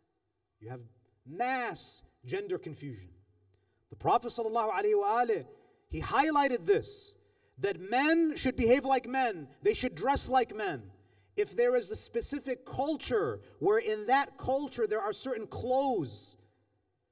You 0.59 0.69
have 0.69 0.81
mass 1.25 2.03
gender 2.25 2.57
confusion. 2.57 3.09
The 3.89 3.95
Prophet 3.95 4.29
ﷺ, 4.29 5.45
he 5.89 6.01
highlighted 6.01 6.65
this 6.65 7.17
that 7.59 7.79
men 7.79 8.35
should 8.35 8.55
behave 8.55 8.85
like 8.85 9.07
men, 9.07 9.47
they 9.63 9.73
should 9.73 9.95
dress 9.95 10.29
like 10.29 10.55
men. 10.55 10.83
If 11.37 11.55
there 11.55 11.75
is 11.75 11.91
a 11.91 11.95
specific 11.95 12.65
culture 12.65 13.39
where 13.59 13.77
in 13.77 14.07
that 14.07 14.37
culture 14.37 14.87
there 14.87 15.01
are 15.01 15.13
certain 15.13 15.47
clothes 15.47 16.37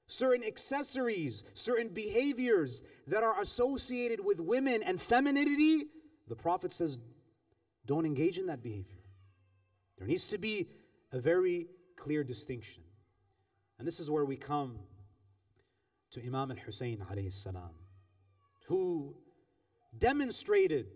certain 0.08 0.46
accessories, 0.46 1.44
certain 1.54 1.90
behaviors 1.90 2.84
that 3.08 3.24
are 3.24 3.40
associated 3.42 4.24
with 4.24 4.40
women 4.40 4.84
and 4.84 5.02
femininity, 5.02 5.86
the 6.28 6.36
Prophet 6.36 6.72
says, 6.72 7.00
don't 7.86 8.06
engage 8.06 8.38
in 8.38 8.48
that 8.48 8.64
behavior. 8.64 9.04
There 9.98 10.08
needs 10.08 10.28
to 10.28 10.38
be 10.38 10.68
a 11.12 11.20
very 11.20 11.68
clear 11.96 12.24
distinction. 12.24 12.84
And 13.78 13.88
this 13.88 14.00
is 14.00 14.10
where 14.10 14.26
we 14.26 14.36
come 14.36 14.80
to 16.12 16.22
Imam 16.26 16.52
al 16.52 16.58
Hussein, 16.58 17.04
who 18.68 19.16
demonstrated 19.98 20.88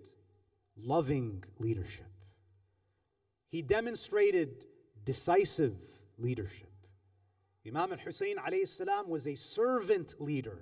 loving 0.77 1.43
leadership. 1.59 2.05
He 3.49 3.61
demonstrated 3.61 4.65
decisive 5.03 5.75
leadership. 6.17 6.69
Imam 7.67 7.91
al 7.91 7.97
Hussein 7.97 8.37
was 9.07 9.27
a 9.27 9.35
servant 9.35 10.15
leader, 10.19 10.59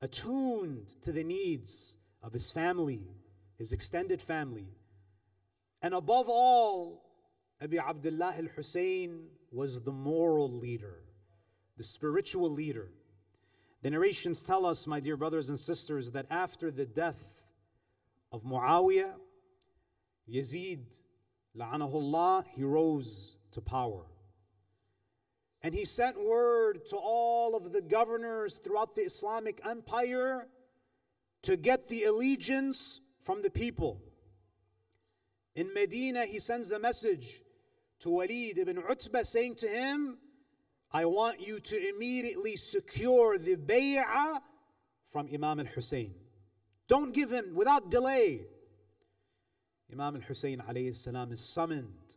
attuned 0.00 0.88
to 1.02 1.12
the 1.12 1.24
needs 1.24 1.98
of 2.22 2.32
his 2.32 2.50
family, 2.50 3.02
his 3.56 3.72
extended 3.72 4.20
family. 4.20 4.68
And 5.82 5.94
above 5.94 6.28
all, 6.28 7.04
Abi 7.62 7.78
Abdullah 7.78 8.34
al 8.36 8.46
Hussein 8.56 9.28
was 9.52 9.82
the 9.82 9.92
moral 9.92 10.50
leader, 10.50 11.04
the 11.76 11.84
spiritual 11.84 12.50
leader. 12.50 12.90
The 13.82 13.90
narrations 13.90 14.42
tell 14.42 14.64
us, 14.64 14.86
my 14.86 15.00
dear 15.00 15.16
brothers 15.16 15.50
and 15.50 15.60
sisters, 15.60 16.12
that 16.12 16.26
after 16.30 16.70
the 16.70 16.86
death 16.86 17.50
of 18.32 18.42
Muawiyah, 18.42 19.12
Yazid, 20.30 21.02
la'anahullah, 21.56 22.44
he 22.54 22.62
rose 22.62 23.36
to 23.52 23.60
power. 23.60 24.04
And 25.62 25.74
he 25.74 25.84
sent 25.84 26.22
word 26.22 26.86
to 26.86 26.96
all 26.96 27.56
of 27.56 27.72
the 27.72 27.80
governors 27.80 28.58
throughout 28.58 28.94
the 28.94 29.02
Islamic 29.02 29.60
empire 29.64 30.46
to 31.42 31.56
get 31.56 31.88
the 31.88 32.04
allegiance 32.04 33.00
from 33.22 33.42
the 33.42 33.50
people. 33.50 34.02
In 35.54 35.72
Medina, 35.72 36.26
he 36.26 36.38
sends 36.38 36.72
a 36.72 36.78
message 36.78 37.42
to 38.00 38.10
Walid 38.10 38.58
ibn 38.58 38.82
Utbah 38.88 39.22
saying 39.22 39.54
to 39.56 39.68
him, 39.68 40.18
I 40.92 41.06
want 41.06 41.46
you 41.46 41.60
to 41.60 41.88
immediately 41.88 42.56
secure 42.56 43.38
the 43.38 43.56
bay'ah 43.56 44.40
from 45.06 45.28
Imam 45.32 45.60
al 45.60 45.66
Hussein. 45.66 46.14
Don't 46.88 47.14
give 47.14 47.30
him 47.32 47.54
without 47.54 47.90
delay. 47.90 48.42
Imam 49.94 50.16
al 50.16 50.22
Hussein 50.22 50.60
salam 50.92 51.30
is 51.30 51.40
summoned 51.40 52.16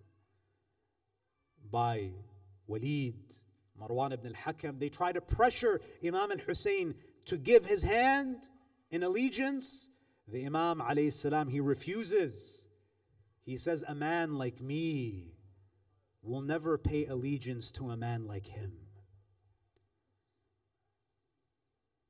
by 1.72 2.10
Walid, 2.66 3.40
Marwan 3.80 4.14
ibn 4.14 4.34
al-Hakam, 4.34 4.80
they 4.80 4.90
try 4.90 5.12
to 5.12 5.22
pressure 5.22 5.80
Imam 6.04 6.32
al-Hussein 6.32 6.96
to 7.26 7.38
give 7.38 7.66
his 7.66 7.84
hand 7.84 8.50
in 8.90 9.04
allegiance. 9.04 9.92
The 10.28 10.46
Imam 10.46 10.82
salam, 11.12 11.50
he 11.50 11.60
refuses. 11.60 12.68
He 13.46 13.60
says, 13.60 13.84
a 13.88 13.94
man 13.94 14.40
like 14.40 14.60
me 14.60 15.36
will 16.24 16.42
never 16.42 16.80
pay 16.80 17.06
allegiance 17.06 17.70
to 17.72 17.92
a 17.92 17.98
man 17.98 18.26
like 18.26 18.48
him. 18.48 18.72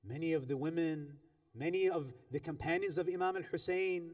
Many 0.02 0.32
of 0.32 0.48
the 0.48 0.56
women, 0.56 1.18
many 1.54 1.90
of 1.90 2.14
the 2.32 2.40
companions 2.40 2.98
of 2.98 3.10
Imam 3.10 3.36
al-Hussein, 3.36 4.12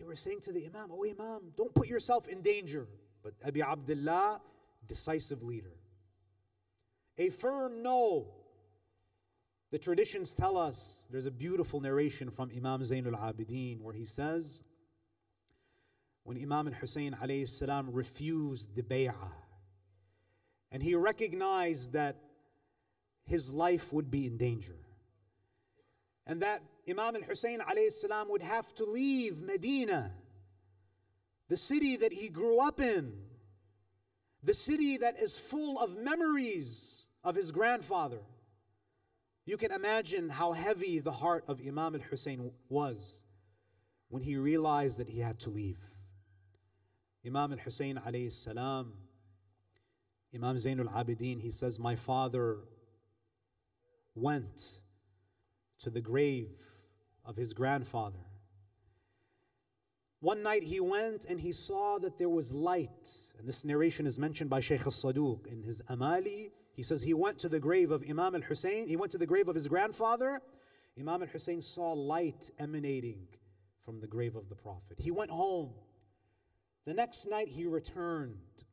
they 0.00 0.06
were 0.06 0.16
saying 0.16 0.40
to 0.40 0.52
the 0.52 0.64
Imam, 0.64 0.88
Oh 0.90 1.04
Imam, 1.04 1.52
don't 1.56 1.74
put 1.74 1.86
yourself 1.86 2.26
in 2.26 2.40
danger. 2.40 2.88
But 3.22 3.34
Abi 3.46 3.62
Abdullah, 3.62 4.40
decisive 4.88 5.42
leader. 5.42 5.74
A 7.18 7.28
firm 7.28 7.82
no. 7.82 8.28
The 9.70 9.78
traditions 9.78 10.34
tell 10.34 10.56
us 10.56 11.06
there's 11.10 11.26
a 11.26 11.30
beautiful 11.30 11.80
narration 11.80 12.30
from 12.30 12.50
Imam 12.56 12.80
Zainul 12.80 13.20
Abidin 13.20 13.82
where 13.82 13.94
he 13.94 14.06
says, 14.06 14.64
when 16.24 16.38
Imam 16.38 16.68
al 16.68 16.74
Hussein 16.74 17.14
salam 17.46 17.90
refused 17.92 18.74
the 18.74 18.82
bay'ah, 18.82 19.32
and 20.72 20.82
he 20.82 20.94
recognized 20.94 21.92
that 21.92 22.16
his 23.26 23.52
life 23.52 23.92
would 23.92 24.10
be 24.10 24.26
in 24.26 24.38
danger, 24.38 24.76
and 26.30 26.42
that 26.42 26.62
Imam 26.88 27.16
al 27.16 27.22
Hussein 27.22 27.60
salam 27.88 28.30
would 28.30 28.40
have 28.40 28.72
to 28.76 28.84
leave 28.84 29.42
Medina, 29.42 30.12
the 31.48 31.56
city 31.56 31.96
that 31.96 32.12
he 32.12 32.28
grew 32.28 32.60
up 32.60 32.80
in 32.80 33.12
the 34.44 34.54
city 34.54 34.96
that 34.98 35.18
is 35.18 35.40
full 35.40 35.76
of 35.80 35.98
memories 35.98 37.08
of 37.24 37.34
his 37.34 37.50
grandfather. 37.50 38.20
You 39.44 39.56
can 39.56 39.72
imagine 39.72 40.28
how 40.28 40.52
heavy 40.52 41.00
the 41.00 41.10
heart 41.10 41.42
of 41.48 41.60
Imam 41.66 41.96
al 41.96 42.00
Hussein 42.00 42.52
was 42.68 43.24
when 44.08 44.22
he 44.22 44.36
realized 44.36 45.00
that 45.00 45.08
he 45.08 45.18
had 45.18 45.40
to 45.40 45.50
leave. 45.50 45.80
Imam 47.26 47.50
al 47.50 47.58
Hussein 47.58 48.00
alayhi 48.06 48.30
salam, 48.30 48.92
Imam 50.32 50.54
Zainul 50.58 50.94
Abidin, 50.94 51.40
he 51.40 51.50
says, 51.50 51.80
My 51.80 51.96
father 51.96 52.58
went 54.14 54.82
to 55.80 55.90
the 55.90 56.00
grave 56.00 56.56
of 57.24 57.36
his 57.36 57.52
grandfather 57.52 58.30
one 60.20 60.42
night 60.42 60.62
he 60.62 60.80
went 60.80 61.24
and 61.24 61.40
he 61.40 61.52
saw 61.52 61.98
that 61.98 62.18
there 62.18 62.28
was 62.28 62.52
light. 62.52 63.08
And 63.38 63.48
this 63.48 63.64
narration 63.64 64.06
is 64.06 64.18
mentioned 64.18 64.50
by 64.50 64.60
Shaykh 64.60 64.82
al-Saduq 64.82 65.46
in 65.46 65.62
his 65.62 65.80
Amali. 65.88 66.50
He 66.74 66.82
says 66.82 67.00
he 67.00 67.14
went 67.14 67.38
to 67.38 67.48
the 67.48 67.58
grave 67.58 67.90
of 67.90 68.04
Imam 68.08 68.34
al-Hussein. 68.34 68.86
He 68.86 68.96
went 68.96 69.12
to 69.12 69.18
the 69.18 69.26
grave 69.26 69.48
of 69.48 69.54
his 69.54 69.66
grandfather. 69.66 70.42
Imam 70.98 71.22
al-Hussein 71.22 71.62
saw 71.62 71.92
light 71.92 72.50
emanating 72.58 73.28
from 73.82 73.98
the 73.98 74.06
grave 74.06 74.36
of 74.36 74.50
the 74.50 74.54
Prophet. 74.54 74.98
He 74.98 75.10
went 75.10 75.30
home. 75.30 75.72
The 76.84 76.94
next 76.94 77.26
night 77.26 77.48
he 77.48 77.64
returned 77.64 78.64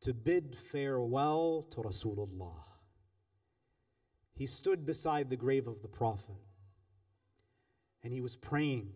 to 0.00 0.14
bid 0.14 0.56
farewell 0.56 1.66
to 1.72 1.82
Rasulullah 1.82 2.69
He 4.39 4.45
stood 4.45 4.85
beside 4.85 5.29
the 5.29 5.37
grave 5.37 5.67
of 5.67 5.81
the 5.81 5.87
Prophet 5.87 6.35
and 8.03 8.13
he 8.13 8.21
was 8.21 8.35
praying. 8.35 8.91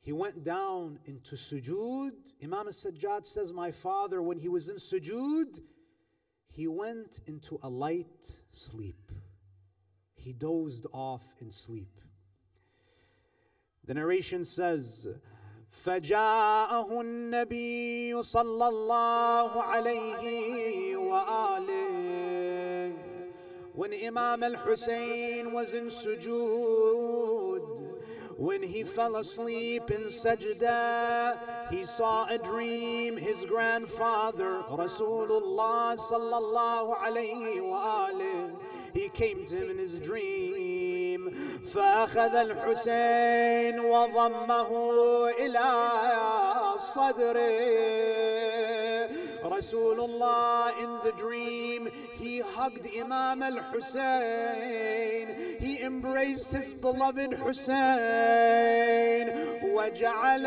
He 0.00 0.12
went 0.12 0.44
down 0.44 0.98
into 1.06 1.34
sujood. 1.34 2.12
Imam 2.42 2.66
al-Sajjad 2.66 3.24
says, 3.24 3.52
My 3.52 3.72
father, 3.72 4.22
when 4.22 4.38
he 4.38 4.48
was 4.48 4.68
in 4.68 4.76
sujood, 4.76 5.60
he 6.48 6.68
went 6.68 7.20
into 7.26 7.58
a 7.62 7.68
light 7.68 8.40
sleep. 8.50 9.10
He 10.14 10.32
dozed 10.32 10.86
off 10.92 11.34
in 11.40 11.50
sleep. 11.50 12.00
The 13.84 13.94
narration 13.94 14.44
says, 14.44 15.08
فجاءه 15.70 17.00
النبي 17.00 18.22
صلى 18.22 18.68
الله 18.68 19.62
عليه 19.62 20.96
وآله 20.96 21.99
When 23.72 23.92
Imam 23.92 24.42
al-Hussein 24.42 25.52
was 25.52 25.74
in 25.74 25.86
sujood, 25.86 27.76
when 28.38 28.62
he 28.62 28.84
fell 28.84 29.16
asleep 29.16 29.90
in 29.90 30.02
sajda, 30.04 31.70
he 31.70 31.84
saw 31.86 32.26
a 32.28 32.38
dream. 32.38 33.16
His 33.16 33.44
grandfather, 33.46 34.62
Rasulullah 34.70 35.96
sallallahu 35.96 36.98
alayhi 36.98 37.66
wa 37.66 38.10
he 38.94 39.08
came 39.10 39.44
to 39.46 39.56
him 39.56 39.70
in 39.70 39.78
his 39.78 40.00
dream. 40.00 41.30
فأخذ 41.74 42.34
الحسين 42.34 43.80
وضمه 43.80 44.70
إلى 45.38 45.70
صدره 46.78 48.49
Rasulullah 49.43 50.71
in 50.83 50.99
the 51.03 51.13
dream, 51.17 51.89
he 52.19 52.39
hugged 52.39 52.87
Imam 52.95 53.41
al 53.41 53.57
Hussein, 53.71 55.35
he 55.59 55.81
embraced 55.81 56.53
his 56.53 56.73
beloved 56.73 57.33
Hussein, 57.33 57.81
وجعل 59.63 60.45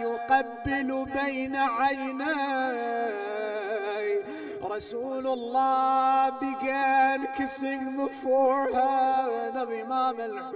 يقبل 0.00 1.06
بين 1.12 1.56
عينيه. 1.56 3.30
Rasulullah 4.62 6.38
began 6.38 7.26
kissing 7.36 7.96
the 7.96 8.08
forehead 8.08 9.56
of 9.56 9.68
Imam 9.68 10.20
al 10.20 10.52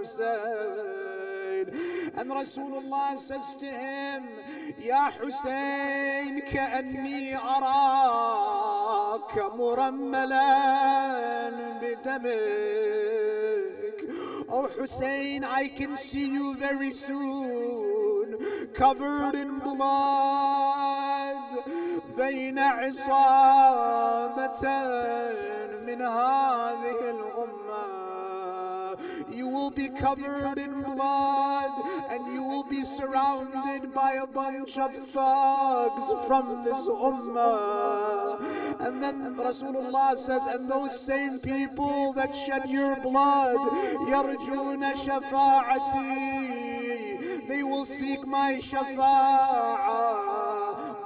Rasulullah 2.35 3.17
says 3.17 3.55
to 3.59 3.65
him, 3.65 4.23
يا 4.79 5.09
حسين 5.09 6.39
كأني 6.39 7.37
أراك 7.37 9.37
مرملا 9.55 11.49
بدمك 11.81 13.05
Oh 14.47 14.67
Hussein, 14.67 15.43
I 15.43 15.67
can 15.69 15.97
see 15.97 16.29
you 16.29 16.55
very 16.55 16.91
soon, 16.93 18.37
covered 18.73 19.33
in 19.35 19.57
blood, 19.59 21.35
بين 22.17 22.59
عصامة 22.59 24.63
من 25.87 26.01
هذه 26.01 26.99
الأمة 27.01 27.64
you 29.35 29.47
will 29.47 29.71
be 29.71 29.89
covered 29.89 30.57
in 30.57 30.81
blood, 30.81 31.71
and 32.09 32.33
you 32.33 32.41
will 32.43 32.63
be 32.63 32.83
surrounded 32.83 33.93
by 33.93 34.13
a 34.13 34.27
bunch 34.27 34.77
of 34.77 34.93
thugs 34.93 36.11
from 36.27 36.63
this 36.63 36.87
ummah. 36.87 38.39
And 38.79 39.01
then 39.03 39.35
Rasulullah 39.35 40.17
says, 40.17 40.45
and 40.45 40.69
those 40.69 40.99
same 40.99 41.39
people 41.39 42.13
that 42.13 42.35
shed 42.35 42.69
your 42.69 42.95
blood, 42.97 43.57
yarjuna 44.07 44.93
shafa'ati, 44.93 46.35
they 47.47 47.63
will 47.63 47.85
seek 47.85 48.25
my 48.25 48.59
shafa'ah. 48.61 50.34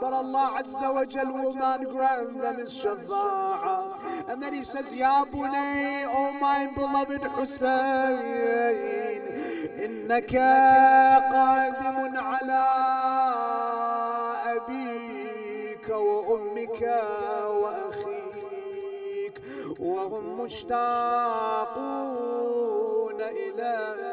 But 0.01 0.13
Allah 0.13 0.55
Azza 0.59 0.93
wa 0.93 1.05
Jal 1.05 1.31
will 1.33 1.53
not 1.55 1.83
grant 1.89 2.41
them 2.41 2.57
his 2.57 2.71
shafa'ah. 2.81 4.29
And 4.29 4.41
then 4.41 4.53
he 4.53 4.63
says, 4.63 4.95
Ya 4.95 5.25
Bunay, 5.25 6.05
O 6.07 6.31
my 6.39 6.67
beloved 6.75 7.21
Hussein, 7.23 8.19
إنك 9.79 10.35
قادم 11.31 12.17
على 12.17 12.63
أبيك 14.57 15.89
وأمك 15.89 16.81
وأخيك 17.61 19.35
وهم 19.79 20.41
مشتاقون 20.41 21.99
إليك 23.21 24.08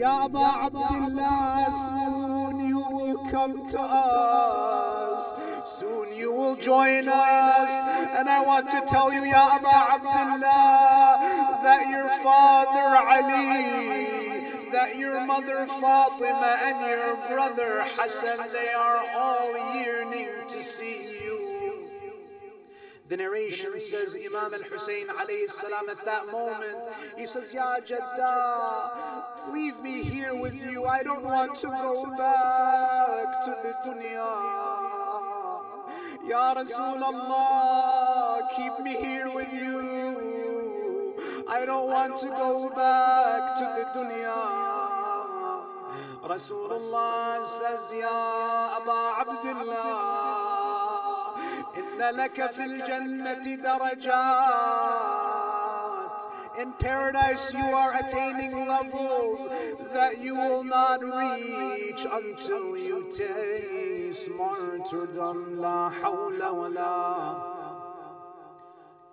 Ya 0.00 0.24
Aba 0.24 0.64
Abdullah, 0.64 1.68
soon 1.76 2.66
you 2.66 2.78
will 2.78 3.18
come 3.28 3.68
to 3.68 3.78
us. 3.78 5.34
Soon 5.78 6.16
you 6.16 6.32
will 6.32 6.56
join 6.56 7.06
us. 7.06 7.70
And 8.16 8.26
I 8.26 8.40
want 8.40 8.70
to 8.70 8.80
tell 8.88 9.12
you, 9.12 9.24
Ya 9.24 9.60
Aba 9.60 10.00
Abdullah, 10.00 11.60
that 11.62 11.90
your 11.90 12.08
father 12.24 12.96
Ali, 13.12 14.72
that 14.72 14.96
your 14.96 15.20
mother 15.26 15.66
Fatima 15.66 16.56
and 16.64 16.80
your 16.88 17.16
brother 17.28 17.84
Hassan, 18.00 18.38
they 18.56 18.72
are 18.72 19.04
all 19.18 19.52
yearning 19.76 20.28
to 20.48 20.62
see 20.64 21.20
you. 21.22 21.39
The 23.10 23.16
narration 23.16 23.74
says 23.80 24.14
Imam 24.14 24.54
al-Hussein 24.54 25.08
alayhi 25.08 25.50
salam 25.50 25.88
at 25.90 25.98
that 26.04 26.30
moment, 26.30 26.86
he 27.18 27.26
says, 27.26 27.52
Ya 27.52 27.80
Jadda, 27.82 29.52
leave 29.52 29.80
me 29.82 30.04
here 30.04 30.32
with 30.32 30.54
you. 30.54 30.84
I 30.84 31.02
don't 31.02 31.24
want 31.24 31.56
to 31.56 31.66
go 31.66 32.06
back 32.16 33.42
to 33.42 33.50
the 33.64 33.74
dunya. 33.82 34.30
Ya 36.22 36.54
Rasulullah, 36.54 38.46
keep 38.54 38.78
me 38.84 38.94
here 38.94 39.28
with 39.34 39.52
you. 39.52 41.16
I 41.48 41.66
don't 41.66 41.88
want 41.90 42.16
to 42.18 42.28
go 42.28 42.70
back 42.70 43.56
to 43.58 43.64
the 43.74 43.86
dunya. 43.90 44.38
Rasulullah 46.22 47.42
says, 47.44 47.90
Ya 47.98 48.78
Aba 48.78 49.26
Abdullah, 49.26 50.39
إن 51.76 52.16
لك 52.16 52.50
في 52.50 52.64
الجنة 52.64 53.56
درجات. 53.56 55.00
In 56.58 56.72
paradise 56.72 57.52
you 57.54 57.64
are 57.82 57.92
attaining 58.02 58.52
levels 58.68 59.48
that 59.94 60.18
you 60.18 60.34
will 60.34 60.64
not 60.64 61.00
reach 61.02 62.04
until 62.04 62.76
you 62.76 63.08
taste 63.10 64.30
martyrdom. 64.30 65.60
لا 65.60 65.88
حول 65.90 66.44
ولا 66.44 67.50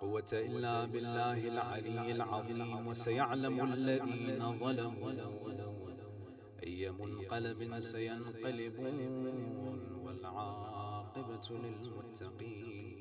قوة 0.00 0.32
إلا 0.32 0.84
بالله 0.84 1.48
العلي 1.48 2.12
العظيم 2.12 2.86
وسيعلم 2.86 3.72
الذين 3.72 4.58
ظلموا 4.60 5.12
أي 6.62 6.90
منقلب 6.90 7.80
سينقلبون 7.80 9.78
والعاقبة 11.18 11.58
للمتقين. 11.58 12.94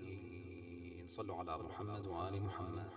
صلوا 1.08 1.36
على 1.36 1.58
محمد 1.64 2.08
وآل 2.08 2.44
محمد. 2.44 2.97